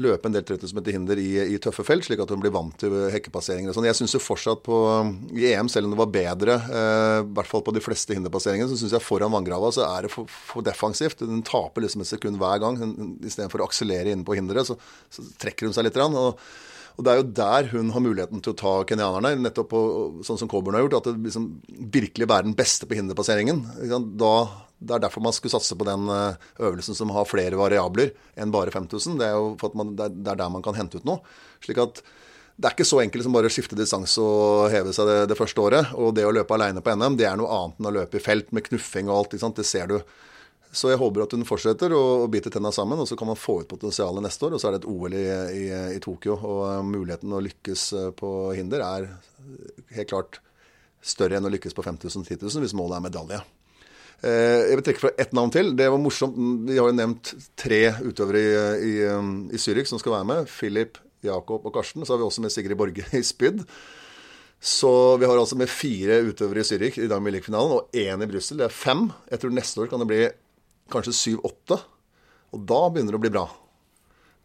løpe 0.00 0.28
en 0.28 0.34
del 0.34 0.44
30 0.46 0.72
meter 0.76 0.94
hinder 0.94 1.18
i, 1.20 1.28
i, 1.54 1.58
tøffe 1.62 1.84
felt, 1.84 2.06
slik 2.06 2.22
at 2.22 2.30
hun 2.32 2.40
blir 2.42 2.52
vant 2.54 2.76
til 2.80 2.94
hekkepasseringer 3.12 3.72
og 3.72 3.76
sånn. 3.76 3.88
Jeg 3.88 3.98
syns 3.98 4.14
jo 4.14 4.22
fortsatt 4.22 4.62
på 4.64 4.78
i 5.36 5.50
EM, 5.50 5.68
selv 5.72 5.88
om 5.88 5.94
det 5.94 6.00
var 6.00 6.12
bedre, 6.14 6.56
eh, 6.62 7.18
i 7.24 7.28
hvert 7.36 7.50
fall 7.50 7.64
på 7.66 7.74
de 7.76 7.82
fleste 7.84 8.16
hinderpasseringene, 8.16 8.70
så 8.70 8.78
syns 8.80 8.94
jeg 8.96 9.04
foran 9.04 9.34
vanngrava 9.34 9.72
så 9.74 9.84
er 9.88 10.06
det 10.06 10.12
for, 10.14 10.30
for, 10.30 10.64
defensivt. 10.66 11.24
Hun 11.26 11.44
taper 11.46 11.84
liksom 11.84 12.04
et 12.04 12.12
sekund 12.12 12.40
hver 12.40 12.62
gang. 12.62 12.80
Istedenfor 13.26 13.64
å 13.64 13.68
akselere 13.68 14.14
inne 14.14 14.26
på 14.26 14.38
hinderet, 14.38 14.70
så, 14.70 14.78
så, 15.12 15.26
trekker 15.42 15.68
hun 15.68 15.76
seg 15.76 15.88
litt. 15.88 16.00
Og, 16.00 16.40
og 16.96 17.04
Det 17.04 17.12
er 17.12 17.20
jo 17.20 17.28
der 17.38 17.68
hun 17.72 17.92
har 17.94 18.02
muligheten 18.04 18.42
til 18.44 18.52
å 18.52 18.58
ta 18.60 18.72
kenyanerne, 18.88 19.34
nettopp 19.40 19.70
på, 19.72 19.82
sånn 20.26 20.40
som 20.40 20.50
Coburn 20.50 20.76
har 20.76 20.84
gjort. 20.84 20.98
At 21.00 21.10
det 21.10 21.28
liksom 21.28 21.46
virkelig 21.92 22.28
være 22.28 22.48
den 22.48 22.56
beste 22.58 22.88
på 22.88 22.98
hinderpasseringen. 22.98 23.62
Det 23.80 24.94
er 24.96 25.04
derfor 25.04 25.24
man 25.24 25.36
skulle 25.36 25.52
satse 25.52 25.76
på 25.76 25.86
den 25.88 26.08
eh, 26.12 26.40
øvelsen 26.60 26.96
som 26.96 27.12
har 27.14 27.28
flere 27.28 27.58
variabler 27.60 28.14
enn 28.40 28.52
bare 28.54 28.72
5000. 28.74 29.20
Det 29.20 29.28
er 29.28 29.36
jo 29.36 29.54
for 29.60 29.72
at 29.72 29.78
man, 29.80 29.94
det 29.98 30.08
er 30.08 30.40
der 30.40 30.52
man 30.52 30.64
kan 30.64 30.78
hente 30.78 31.00
ut 31.00 31.08
noe. 31.08 31.20
Slik 31.64 31.80
at 31.82 32.02
det 32.60 32.68
er 32.68 32.74
ikke 32.76 32.88
så 32.88 32.98
enkelt 33.00 33.24
som 33.24 33.32
bare 33.32 33.48
å 33.48 33.52
skifte 33.52 33.76
distanse 33.78 34.20
og 34.20 34.66
heve 34.72 34.92
seg 34.92 35.08
det, 35.08 35.20
det, 35.30 35.36
første 35.38 35.62
året. 35.64 35.92
Og 35.96 36.12
det 36.16 36.26
å 36.28 36.32
løpe 36.34 36.56
alene 36.56 36.82
på 36.84 36.92
NM, 36.92 37.16
det 37.16 37.28
er 37.28 37.38
noe 37.40 37.48
annet 37.56 37.80
enn 37.80 37.88
å 37.88 37.94
løpe 37.96 38.20
i 38.20 38.24
felt 38.24 38.50
med 38.52 38.66
knuffing 38.66 39.08
og 39.08 39.16
alt. 39.16 39.36
Det 39.56 39.64
ser 39.64 39.88
du. 39.88 39.96
Så 40.72 40.92
jeg 40.92 41.00
håper 41.00 41.24
at 41.24 41.32
hun 41.34 41.46
fortsetter 41.46 41.92
å, 41.96 42.28
bite 42.30 42.52
tenna 42.52 42.70
sammen, 42.74 43.00
og 43.02 43.08
så 43.10 43.16
kan 43.18 43.26
man 43.32 43.38
få 43.38 43.60
ut 43.62 43.70
potensialet 43.70 44.22
neste 44.22 44.46
år. 44.46 44.54
Og 44.54 44.62
så 44.62 44.68
er 44.68 44.76
det 44.76 44.82
et 44.84 44.90
OL 44.90 45.16
i, 45.18 45.24
i, 45.56 45.64
i 45.96 46.02
Tokyo, 46.02 46.36
og 46.38 46.60
uh, 46.68 46.76
muligheten 46.86 47.34
å 47.34 47.42
lykkes 47.42 47.86
uh, 47.98 48.10
på 48.14 48.30
hinder 48.54 48.84
er 48.86 49.08
helt 49.96 50.12
klart 50.12 50.38
større 51.02 51.38
enn 51.38 51.48
å 51.48 51.50
lykkes 51.50 51.74
på 51.74 51.82
5000 51.82 52.26
10 52.28 52.44
000 52.44 52.62
hvis 52.62 52.76
målet 52.76 53.00
er 53.00 53.06
medalje. 53.08 53.40
Eh, 54.20 54.68
jeg 54.68 54.76
vil 54.76 54.84
trekke 54.84 55.02
fra 55.02 55.12
ett 55.22 55.32
navn 55.36 55.52
til. 55.54 55.72
Det 55.76 55.88
var 55.90 56.00
morsomt. 56.00 56.36
Vi 56.68 56.76
har 56.76 56.90
jo 56.90 56.96
nevnt 56.96 57.32
tre 57.58 57.80
utøvere 58.04 58.42
i, 58.42 58.90
i, 58.90 58.92
i 59.56 59.60
Zürich 59.60 59.88
som 59.88 60.00
skal 60.00 60.18
være 60.18 60.28
med. 60.28 60.52
Philip, 60.52 61.00
Jakob 61.24 61.64
og 61.64 61.74
Karsten. 61.74 62.04
Så 62.04 62.14
har 62.14 62.20
vi 62.20 62.28
også 62.28 62.44
med 62.44 62.52
Sigrid 62.54 62.78
Borge 62.80 63.06
i 63.16 63.24
spyd. 63.26 63.64
Så 64.60 64.92
vi 65.16 65.24
har 65.24 65.40
altså 65.40 65.56
med 65.56 65.72
fire 65.72 66.20
utøvere 66.28 66.60
i 66.60 66.68
Zürich 66.68 67.00
i 67.00 67.08
dag 67.08 67.22
med 67.24 67.40
finalen 67.40 67.78
og 67.78 67.96
én 67.96 68.20
i 68.20 68.28
Brussel. 68.28 68.60
Det 68.60 68.68
er 68.68 68.76
fem. 68.76 69.08
Jeg 69.32 69.40
tror 69.40 69.56
neste 69.56 69.80
år 69.80 69.88
kan 69.88 70.04
det 70.04 70.10
bli 70.10 70.22
kanskje 70.92 71.16
syv-åtte. 71.16 71.80
Og 72.54 72.62
da 72.66 72.80
begynner 72.90 73.14
det 73.14 73.20
å 73.20 73.24
bli 73.24 73.34
bra. 73.34 73.46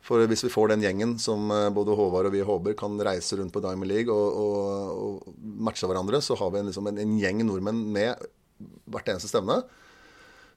For 0.05 0.21
hvis 0.29 0.45
vi 0.45 0.53
får 0.53 0.69
den 0.73 0.83
gjengen 0.85 1.15
som 1.21 1.49
eh, 1.53 1.71
både 1.73 1.95
Håvard 1.97 2.29
og 2.29 2.35
vi 2.35 2.43
håper 2.45 2.75
kan 2.77 2.99
reise 3.01 3.39
rundt 3.39 3.53
på 3.53 3.61
Diamond 3.63 3.89
League 3.89 4.13
og, 4.13 4.37
og, 4.37 4.99
og 5.25 5.39
matche 5.65 5.89
hverandre, 5.89 6.21
så 6.21 6.37
har 6.37 6.53
vi 6.53 6.61
liksom 6.67 6.91
en, 6.91 7.01
en 7.01 7.15
gjeng 7.17 7.41
nordmenn 7.47 7.81
med 7.95 8.21
hvert 8.91 9.09
eneste 9.09 9.31
stevne. 9.31 9.63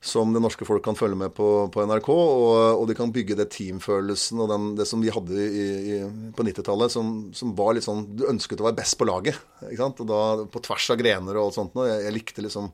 Som 0.04 0.30
det 0.30 0.38
norske 0.44 0.62
folk 0.68 0.84
kan 0.84 0.94
følge 0.94 1.16
med 1.18 1.32
på, 1.34 1.46
på 1.74 1.86
NRK. 1.88 2.10
Og, 2.12 2.52
og, 2.76 2.84
de 2.86 2.94
kan 2.94 3.10
bygge 3.14 3.34
det 3.40 3.48
teamfølelsen 3.56 4.44
og 4.44 4.52
den, 4.52 4.68
det 4.78 4.86
som 4.86 5.00
vi 5.02 5.10
hadde 5.10 5.40
i, 5.48 5.64
i, 5.96 5.96
på 6.36 6.44
90-tallet, 6.46 6.92
som, 6.94 7.16
som, 7.34 7.56
var 7.58 7.74
litt 7.74 7.88
sånn 7.88 8.04
Du 8.14 8.28
ønsket 8.28 8.62
å 8.62 8.68
være 8.68 8.78
best 8.78 8.94
på 9.00 9.08
laget. 9.08 9.40
Og 9.64 10.04
da 10.06 10.20
På 10.52 10.62
tvers 10.62 10.92
av 10.94 11.00
grener 11.00 11.34
og 11.34 11.48
alt 11.48 11.58
sånt. 11.58 11.74
Og 11.80 11.88
jeg, 11.88 12.04
jeg 12.04 12.14
likte 12.14 12.44
liksom 12.46 12.70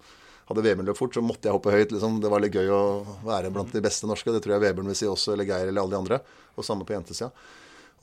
hadde 0.48 0.64
Vebjørn 0.64 0.88
løpt 0.90 1.00
fort, 1.00 1.16
så 1.16 1.24
måtte 1.24 1.48
jeg 1.48 1.57
hoppe 1.57 1.72
høyt. 1.72 1.92
Liksom. 1.94 2.20
Det 2.22 2.30
var 2.33 2.44
litt 2.44 2.57
gøy 2.57 2.70
å 2.74 2.85
være 3.24 3.52
blant 3.54 3.72
de 3.72 3.83
beste 3.85 4.09
norske. 4.11 4.33
Det 4.35 4.44
tror 4.44 4.57
jeg 4.57 4.66
Vebjørn 4.66 4.92
vil 4.92 4.98
si 4.98 5.11
også, 5.11 5.35
eller 5.35 5.48
Geir 5.48 5.70
eller 5.70 5.85
alle 5.85 5.96
de 5.96 6.00
andre. 6.02 6.22
Og 6.54 6.66
samme 6.66 6.87
på 6.87 6.96
jentesida. 6.96 7.33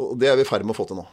Og 0.01 0.15
det 0.19 0.32
er 0.32 0.39
vi 0.39 0.45
i 0.45 0.49
ferd 0.49 0.65
med 0.65 0.73
å 0.73 0.80
få 0.82 0.88
til 0.89 1.01
nå. 1.01 1.08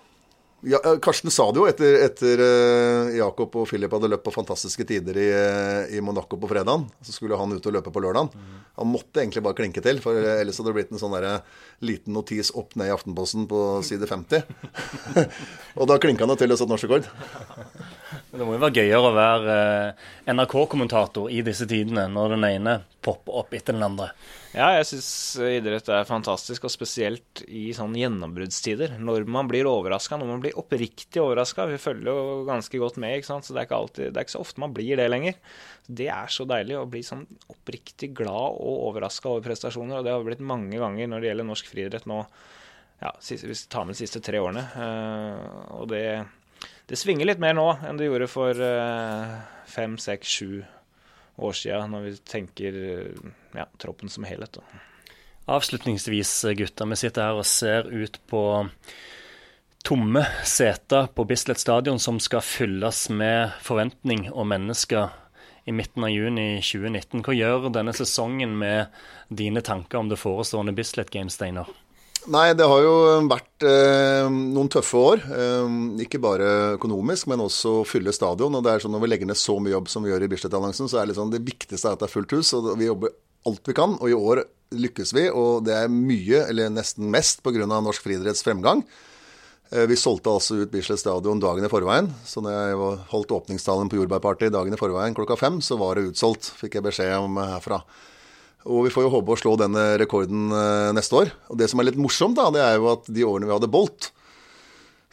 Ja, 0.67 0.81
eh, 0.85 0.99
Karsten 0.99 1.31
sa 1.31 1.45
det 1.53 1.61
jo 1.61 1.67
etter, 1.71 2.01
etter 2.03 2.41
uh, 2.43 3.11
Jakob 3.15 3.53
og 3.61 3.69
Philip 3.71 3.93
hadde 3.95 4.09
løpt 4.11 4.25
på 4.27 4.33
fantastiske 4.35 4.83
tider 4.89 5.21
i, 5.23 5.27
uh, 5.31 5.85
i 5.95 6.01
Monaco 6.03 6.35
på 6.41 6.51
fredagen. 6.51 6.89
Så 7.07 7.15
skulle 7.15 7.39
han 7.39 7.55
ut 7.55 7.69
og 7.71 7.77
løpe 7.77 7.93
på 7.95 8.03
lørdagen. 8.03 8.33
Han 8.79 8.91
måtte 8.91 9.23
egentlig 9.23 9.45
bare 9.47 9.59
klinke 9.61 9.83
til, 9.85 10.03
for 10.03 10.19
ellers 10.19 10.59
hadde 10.59 10.73
det 10.73 10.77
blitt 10.81 10.91
en 10.95 11.03
sånn 11.03 11.15
liten 11.87 12.15
notis 12.15 12.51
opp 12.59 12.75
ned 12.79 12.91
i 12.91 12.95
Aftenposten 12.95 13.47
på 13.51 13.63
side 13.87 14.11
50. 14.11 14.51
og 15.79 15.89
da 15.91 15.99
klinka 16.03 16.27
han 16.27 16.39
til 16.39 16.55
og 16.55 16.61
satte 16.61 16.75
norsk 16.75 16.91
rekord. 16.91 17.07
Det 18.29 18.45
må 18.45 18.59
jo 18.59 18.61
være 18.61 18.83
gøyere 18.83 19.09
å 19.09 19.15
være 19.17 19.55
NRK-kommentator 20.29 21.31
i 21.33 21.39
disse 21.47 21.65
tidene, 21.69 22.05
når 22.13 22.35
den 22.35 22.45
ene 22.45 22.75
popper 23.05 23.39
opp 23.41 23.55
etter 23.57 23.73
den 23.73 23.87
andre. 23.87 24.11
Ja, 24.53 24.67
jeg 24.77 24.85
syns 24.91 25.09
idrett 25.41 25.89
er 25.93 26.05
fantastisk, 26.09 26.67
og 26.69 26.73
spesielt 26.73 27.41
i 27.49 27.71
sånn 27.77 27.97
gjennombruddstider. 27.97 28.99
Når 29.01 29.25
man 29.33 29.49
blir 29.49 29.69
overraska, 29.71 30.19
når 30.21 30.29
man 30.33 30.43
blir 30.45 30.59
oppriktig 30.61 31.23
overraska. 31.23 31.71
Vi 31.73 31.81
følger 31.81 32.13
jo 32.13 32.45
ganske 32.49 32.83
godt 32.83 33.01
med, 33.01 33.17
ikke 33.17 33.31
sant? 33.31 33.49
så 33.49 33.57
det 33.57 33.63
er 33.63 33.71
ikke, 33.71 33.81
alltid, 33.81 34.13
det 34.13 34.21
er 34.21 34.29
ikke 34.29 34.37
så 34.37 34.45
ofte 34.45 34.65
man 34.65 34.77
blir 34.77 35.01
det 35.01 35.09
lenger. 35.09 35.41
Det 35.89 36.11
er 36.13 36.33
så 36.33 36.45
deilig 36.49 36.77
å 36.77 36.87
bli 36.91 37.05
sånn 37.07 37.25
oppriktig 37.49 38.13
glad 38.19 38.61
og 38.61 38.85
overraska 38.91 39.33
over 39.33 39.49
prestasjoner, 39.49 40.03
og 40.03 40.05
det 40.05 40.13
har 40.13 40.29
blitt 40.29 40.45
mange 40.45 40.77
ganger 40.77 41.09
når 41.09 41.25
det 41.25 41.33
gjelder 41.33 41.49
norsk 41.49 41.73
friidrett 41.73 42.09
nå. 42.11 42.23
Ja, 42.99 43.13
hvis 43.23 43.45
vi 43.47 43.55
tar 43.71 43.87
med 43.87 43.95
de 43.95 44.03
siste 44.03 44.21
tre 44.25 44.41
årene. 44.43 44.65
Uh, 44.75 45.77
og 45.79 45.89
det, 45.93 46.03
det, 46.89 46.99
svinger 46.99 47.29
litt 47.29 47.43
mer 47.43 47.57
nå 47.57 47.69
enn 47.87 48.01
det 48.01 48.09
gjorde 48.09 48.31
for 48.33 48.59
uh, 48.59 49.39
fem, 49.69 49.99
seks, 50.01 50.35
sju 50.41 50.65
år 51.39 51.55
siden, 51.55 51.93
når 51.95 52.07
vi 52.09 52.17
tenker 52.27 52.79
ja, 53.55 53.69
troppen 53.79 54.11
som 54.11 54.27
helhet. 54.27 54.59
Da. 54.59 54.81
Avslutningsvis, 55.55 56.33
gutter. 56.59 56.89
Vi 56.91 56.99
sitter 56.99 57.29
her 57.29 57.39
og 57.39 57.47
ser 57.47 57.87
ut 57.87 58.19
på 58.29 58.43
tomme 59.87 60.25
seter 60.45 61.07
på 61.15 61.25
Bislett 61.25 61.63
stadion 61.63 61.99
som 62.03 62.19
skal 62.21 62.43
fylles 62.45 63.07
med 63.15 63.55
forventning 63.65 64.27
og 64.33 64.49
mennesker 64.51 65.15
i 65.65 65.73
midten 65.73 66.05
av 66.05 66.11
juni 66.13 66.59
2019. 66.61 67.23
Hva 67.25 67.37
gjør 67.37 67.71
denne 67.73 67.95
sesongen 67.97 68.57
med 68.61 68.93
dine 69.29 69.63
tanker 69.65 70.03
om 70.03 70.11
det 70.11 70.21
forestående 70.21 70.75
Bislett 70.77 71.13
Games, 71.15 71.39
Steinar? 71.39 71.71
Nei, 72.27 72.51
det 72.59 72.67
har 72.67 72.83
jo 72.83 72.95
vært 73.31 73.65
eh, 73.65 74.27
noen 74.29 74.69
tøffe 74.73 74.99
år. 75.01 75.23
Eh, 75.33 75.77
ikke 76.05 76.21
bare 76.21 76.51
økonomisk, 76.75 77.29
men 77.31 77.45
også 77.45 77.79
å 77.79 77.87
fylle 77.89 78.13
stadion. 78.13 78.59
Og 78.59 78.65
det 78.65 78.75
er 78.75 78.85
sånn 78.85 78.93
Når 78.97 79.05
vi 79.05 79.11
legger 79.13 79.31
ned 79.31 79.39
så 79.39 79.57
mye 79.63 79.77
jobb 79.77 79.89
som 79.93 80.05
vi 80.05 80.11
gjør 80.11 80.27
i 80.27 80.31
Bislett-annonsen, 80.35 80.91
så 80.91 80.99
er 80.99 81.07
det, 81.07 81.15
liksom, 81.15 81.33
det 81.33 81.45
viktigste 81.47 81.95
at 81.95 82.03
det 82.03 82.09
er 82.09 82.15
fullt 82.17 82.35
hus. 82.37 82.53
Og 82.59 82.73
vi 82.77 82.91
jobber 82.91 83.15
alt 83.49 83.71
vi 83.71 83.77
kan. 83.79 83.95
Og 84.01 84.11
i 84.11 84.17
år 84.19 84.43
lykkes 84.77 85.15
vi, 85.17 85.29
og 85.31 85.65
det 85.65 85.77
er 85.79 85.93
mye, 85.93 86.43
eller 86.51 86.75
nesten 86.75 87.09
mest, 87.13 87.41
pga. 87.47 87.65
norsk 87.69 88.05
friidretts 88.05 88.45
fremgang. 88.45 88.83
Eh, 89.71 89.87
vi 89.89 89.97
solgte 89.97 90.33
altså 90.33 90.59
ut 90.63 90.73
Bislett 90.73 91.01
stadion 91.01 91.41
dagen 91.41 91.65
i 91.65 91.73
forveien. 91.73 92.11
Så 92.29 92.43
når 92.45 92.59
jeg 92.59 92.93
holdt 93.15 93.35
åpningstalen 93.39 93.89
på 93.89 94.03
Jordbærpartiet 94.03 94.53
dagen 94.53 94.75
i 94.75 94.81
forveien 94.81 95.17
klokka 95.17 95.39
fem, 95.41 95.63
så 95.65 95.81
var 95.81 95.97
det 95.97 96.11
utsolgt, 96.11 96.51
fikk 96.61 96.79
jeg 96.79 96.89
beskjed 96.91 97.17
om 97.21 97.41
herfra. 97.41 97.83
Og 98.67 98.89
vi 98.89 98.93
får 98.93 99.07
jo 99.07 99.13
håpe 99.13 99.35
å 99.35 99.39
slå 99.39 99.55
denne 99.61 99.85
rekorden 100.01 100.51
eh, 100.51 100.91
neste 100.97 101.15
år. 101.15 101.31
Og 101.53 101.61
det 101.61 101.69
som 101.71 101.79
er 101.79 101.91
litt 101.91 102.01
morsomt, 102.01 102.39
da, 102.39 102.49
det 102.55 102.65
er 102.65 102.79
jo 102.81 102.91
at 102.91 103.07
de 103.07 103.27
årene 103.27 103.49
vi 103.49 103.55
hadde 103.55 103.71
Bolt, 103.71 104.11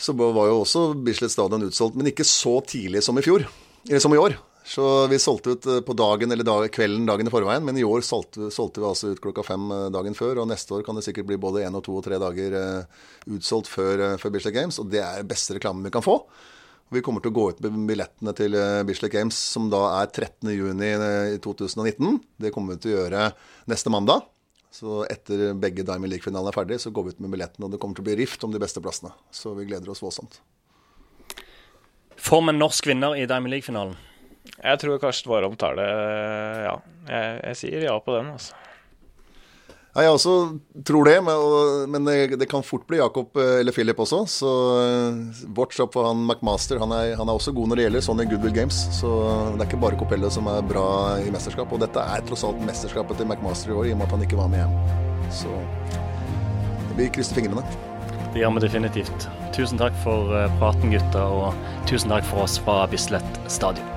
så 0.01 0.15
var 0.17 0.49
jo 0.49 0.63
også 0.63 0.89
Bislett 1.05 1.31
stadion 1.31 1.63
utsolgt, 1.67 1.95
men 1.95 2.10
ikke 2.10 2.25
så 2.27 2.58
tidlig 2.67 3.05
som 3.05 3.19
i 3.19 3.23
fjor. 3.23 3.45
Eller 3.88 4.01
som 4.03 4.15
i 4.15 4.19
år. 4.19 4.36
Så 4.65 4.84
vi 5.12 5.19
solgte 5.21 5.53
ut 5.53 5.67
eh, 5.69 5.84
på 5.86 5.93
dagen 5.93 6.34
eller 6.34 6.47
dag, 6.47 6.65
kvelden 6.73 7.05
dagen 7.05 7.29
i 7.29 7.34
forveien, 7.34 7.63
men 7.67 7.77
i 7.77 7.86
år 7.86 8.01
solgte, 8.03 8.49
solgte, 8.51 8.81
vi 8.81 8.89
altså 8.89 9.13
ut 9.13 9.21
klokka 9.21 9.45
fem 9.45 9.69
eh, 9.69 9.86
dagen 9.93 10.17
før. 10.17 10.41
Og 10.41 10.49
neste 10.49 10.73
år 10.79 10.84
kan 10.88 10.97
det 10.97 11.05
sikkert 11.05 11.29
bli 11.29 11.38
både 11.39 11.67
én 11.67 11.77
og 11.77 11.86
to 11.86 11.99
og 11.99 12.03
tre 12.08 12.17
dager 12.21 12.58
utsolgt 13.29 13.69
før, 13.69 14.08
før 14.21 14.34
Bislett 14.34 14.58
Games, 14.58 14.81
og 14.81 14.89
det 14.89 15.05
er 15.05 15.29
beste 15.29 15.60
reklamen 15.60 15.86
vi 15.86 15.93
kan 15.93 16.05
få. 16.05 16.23
Vi 16.93 17.02
kommer 17.02 17.24
til 17.24 17.34
å 17.34 17.36
gå 17.36 17.48
ut 17.50 17.62
med 17.65 17.88
billettene 17.89 18.34
til 18.38 18.56
eh, 18.60 18.84
Bislett 18.86 19.13
Games, 19.13 19.38
som 19.56 19.71
da 19.74 19.82
er 20.04 20.12
13.6.2019. 20.12 21.41
Eh, 21.41 22.19
det 22.45 22.52
kommer 22.54 22.76
vi 22.76 22.84
til 22.84 22.93
å 22.93 23.00
gjøre 23.00 23.30
neste 23.71 23.93
mandag. 23.93 24.28
Så 24.76 25.02
etter 25.10 25.56
begge 25.58 25.86
Diamond 25.88 26.12
League-finalene 26.12 26.52
er 26.52 26.58
ferdig, 26.58 26.78
så 26.84 26.91
går 26.93 27.08
vi 27.08 27.15
ut 27.15 27.24
med 27.26 27.34
billettene. 27.34 27.65
Og 27.65 27.74
det 27.74 27.80
kommer 27.82 27.98
til 27.98 28.06
å 28.06 28.10
bli 28.10 28.17
rift 28.19 28.43
om 28.45 28.54
de 28.54 28.62
beste 28.62 28.84
plassene. 28.84 29.13
Så 29.34 29.56
vi 29.58 29.65
gleder 29.69 29.89
oss 29.89 30.04
voldsomt. 30.04 30.38
Får 32.21 32.43
vi 32.43 32.54
en 32.54 32.62
norsk 32.62 32.91
vinner 32.91 33.17
i 33.17 33.26
Diamond 33.30 33.56
League-finalen? 33.56 33.98
Jeg 34.56 34.82
tror 34.84 35.02
Karsten 35.02 35.32
Warholm 35.32 35.58
tar 35.58 35.80
det, 35.80 35.89
ja. 36.67 36.76
Jeg, 37.10 37.39
jeg 37.50 37.60
sier 37.63 37.88
ja 37.88 37.95
på 38.04 38.13
den, 38.13 38.30
altså. 38.36 38.54
Ja, 39.95 40.03
jeg 40.03 40.12
også 40.17 40.31
tror 40.84 41.08
det, 41.08 41.13
men, 41.23 42.08
det 42.36 42.49
kan 42.51 42.65
fort 42.67 42.84
bli 42.89 42.97
Jakob 42.99 43.38
eh, 43.39 43.62
eller 43.62 43.71
Philip 43.71 43.99
også. 44.03 44.25
Så 44.27 44.51
eh, 44.81 45.45
watch 45.55 45.79
up 45.79 45.95
for 45.95 46.10
han 46.10 46.25
McMaster. 46.27 46.81
Han 46.84 46.91
er, 46.91 47.13
han 47.15 47.31
er 47.31 47.39
også 47.39 47.53
god 47.55 47.71
når 47.71 47.79
det 47.79 47.86
gjelder 47.86 48.05
sånn 48.10 48.25
i 48.25 48.27
Goodwill 48.27 48.58
Games. 48.58 48.81
Så 48.97 49.13
det 49.55 49.63
er 49.63 49.69
ikke 49.69 49.79
bare 49.86 50.01
Copello 50.01 50.34
som 50.36 50.51
er 50.51 50.67
bra 50.67 50.86
i 51.23 51.31
mesterskap. 51.31 51.71
Og 51.71 51.79
dette 51.86 52.03
er 52.03 52.27
tross 52.27 52.43
alt 52.43 52.60
mesterskapet 52.67 53.21
til 53.21 53.31
McMaster 53.31 53.71
i 53.71 53.79
år, 53.79 53.88
i 53.88 53.95
og 53.95 54.03
med 54.03 54.10
at 54.10 54.17
han 54.17 54.27
ikke 54.27 54.41
var 54.41 54.51
med 54.51 54.65
hjem. 54.65 54.77
Så 55.39 55.55
vi 56.99 57.08
krysser 57.15 57.39
fingrene. 57.39 57.63
Det 58.36 58.43
gjør 58.43 58.58
vi 58.58 58.67
definitivt. 58.67 59.29
Tusen 59.55 59.79
takk 59.79 59.95
for 60.03 60.36
eh, 60.36 60.51
praten, 60.60 60.91
gutta, 60.91 61.23
og 61.23 61.88
tusen 61.88 62.12
takk 62.12 62.27
for 62.27 62.43
oss 62.43 62.60
fra 62.60 62.81
Bislett 62.91 63.45
stadion. 63.47 63.94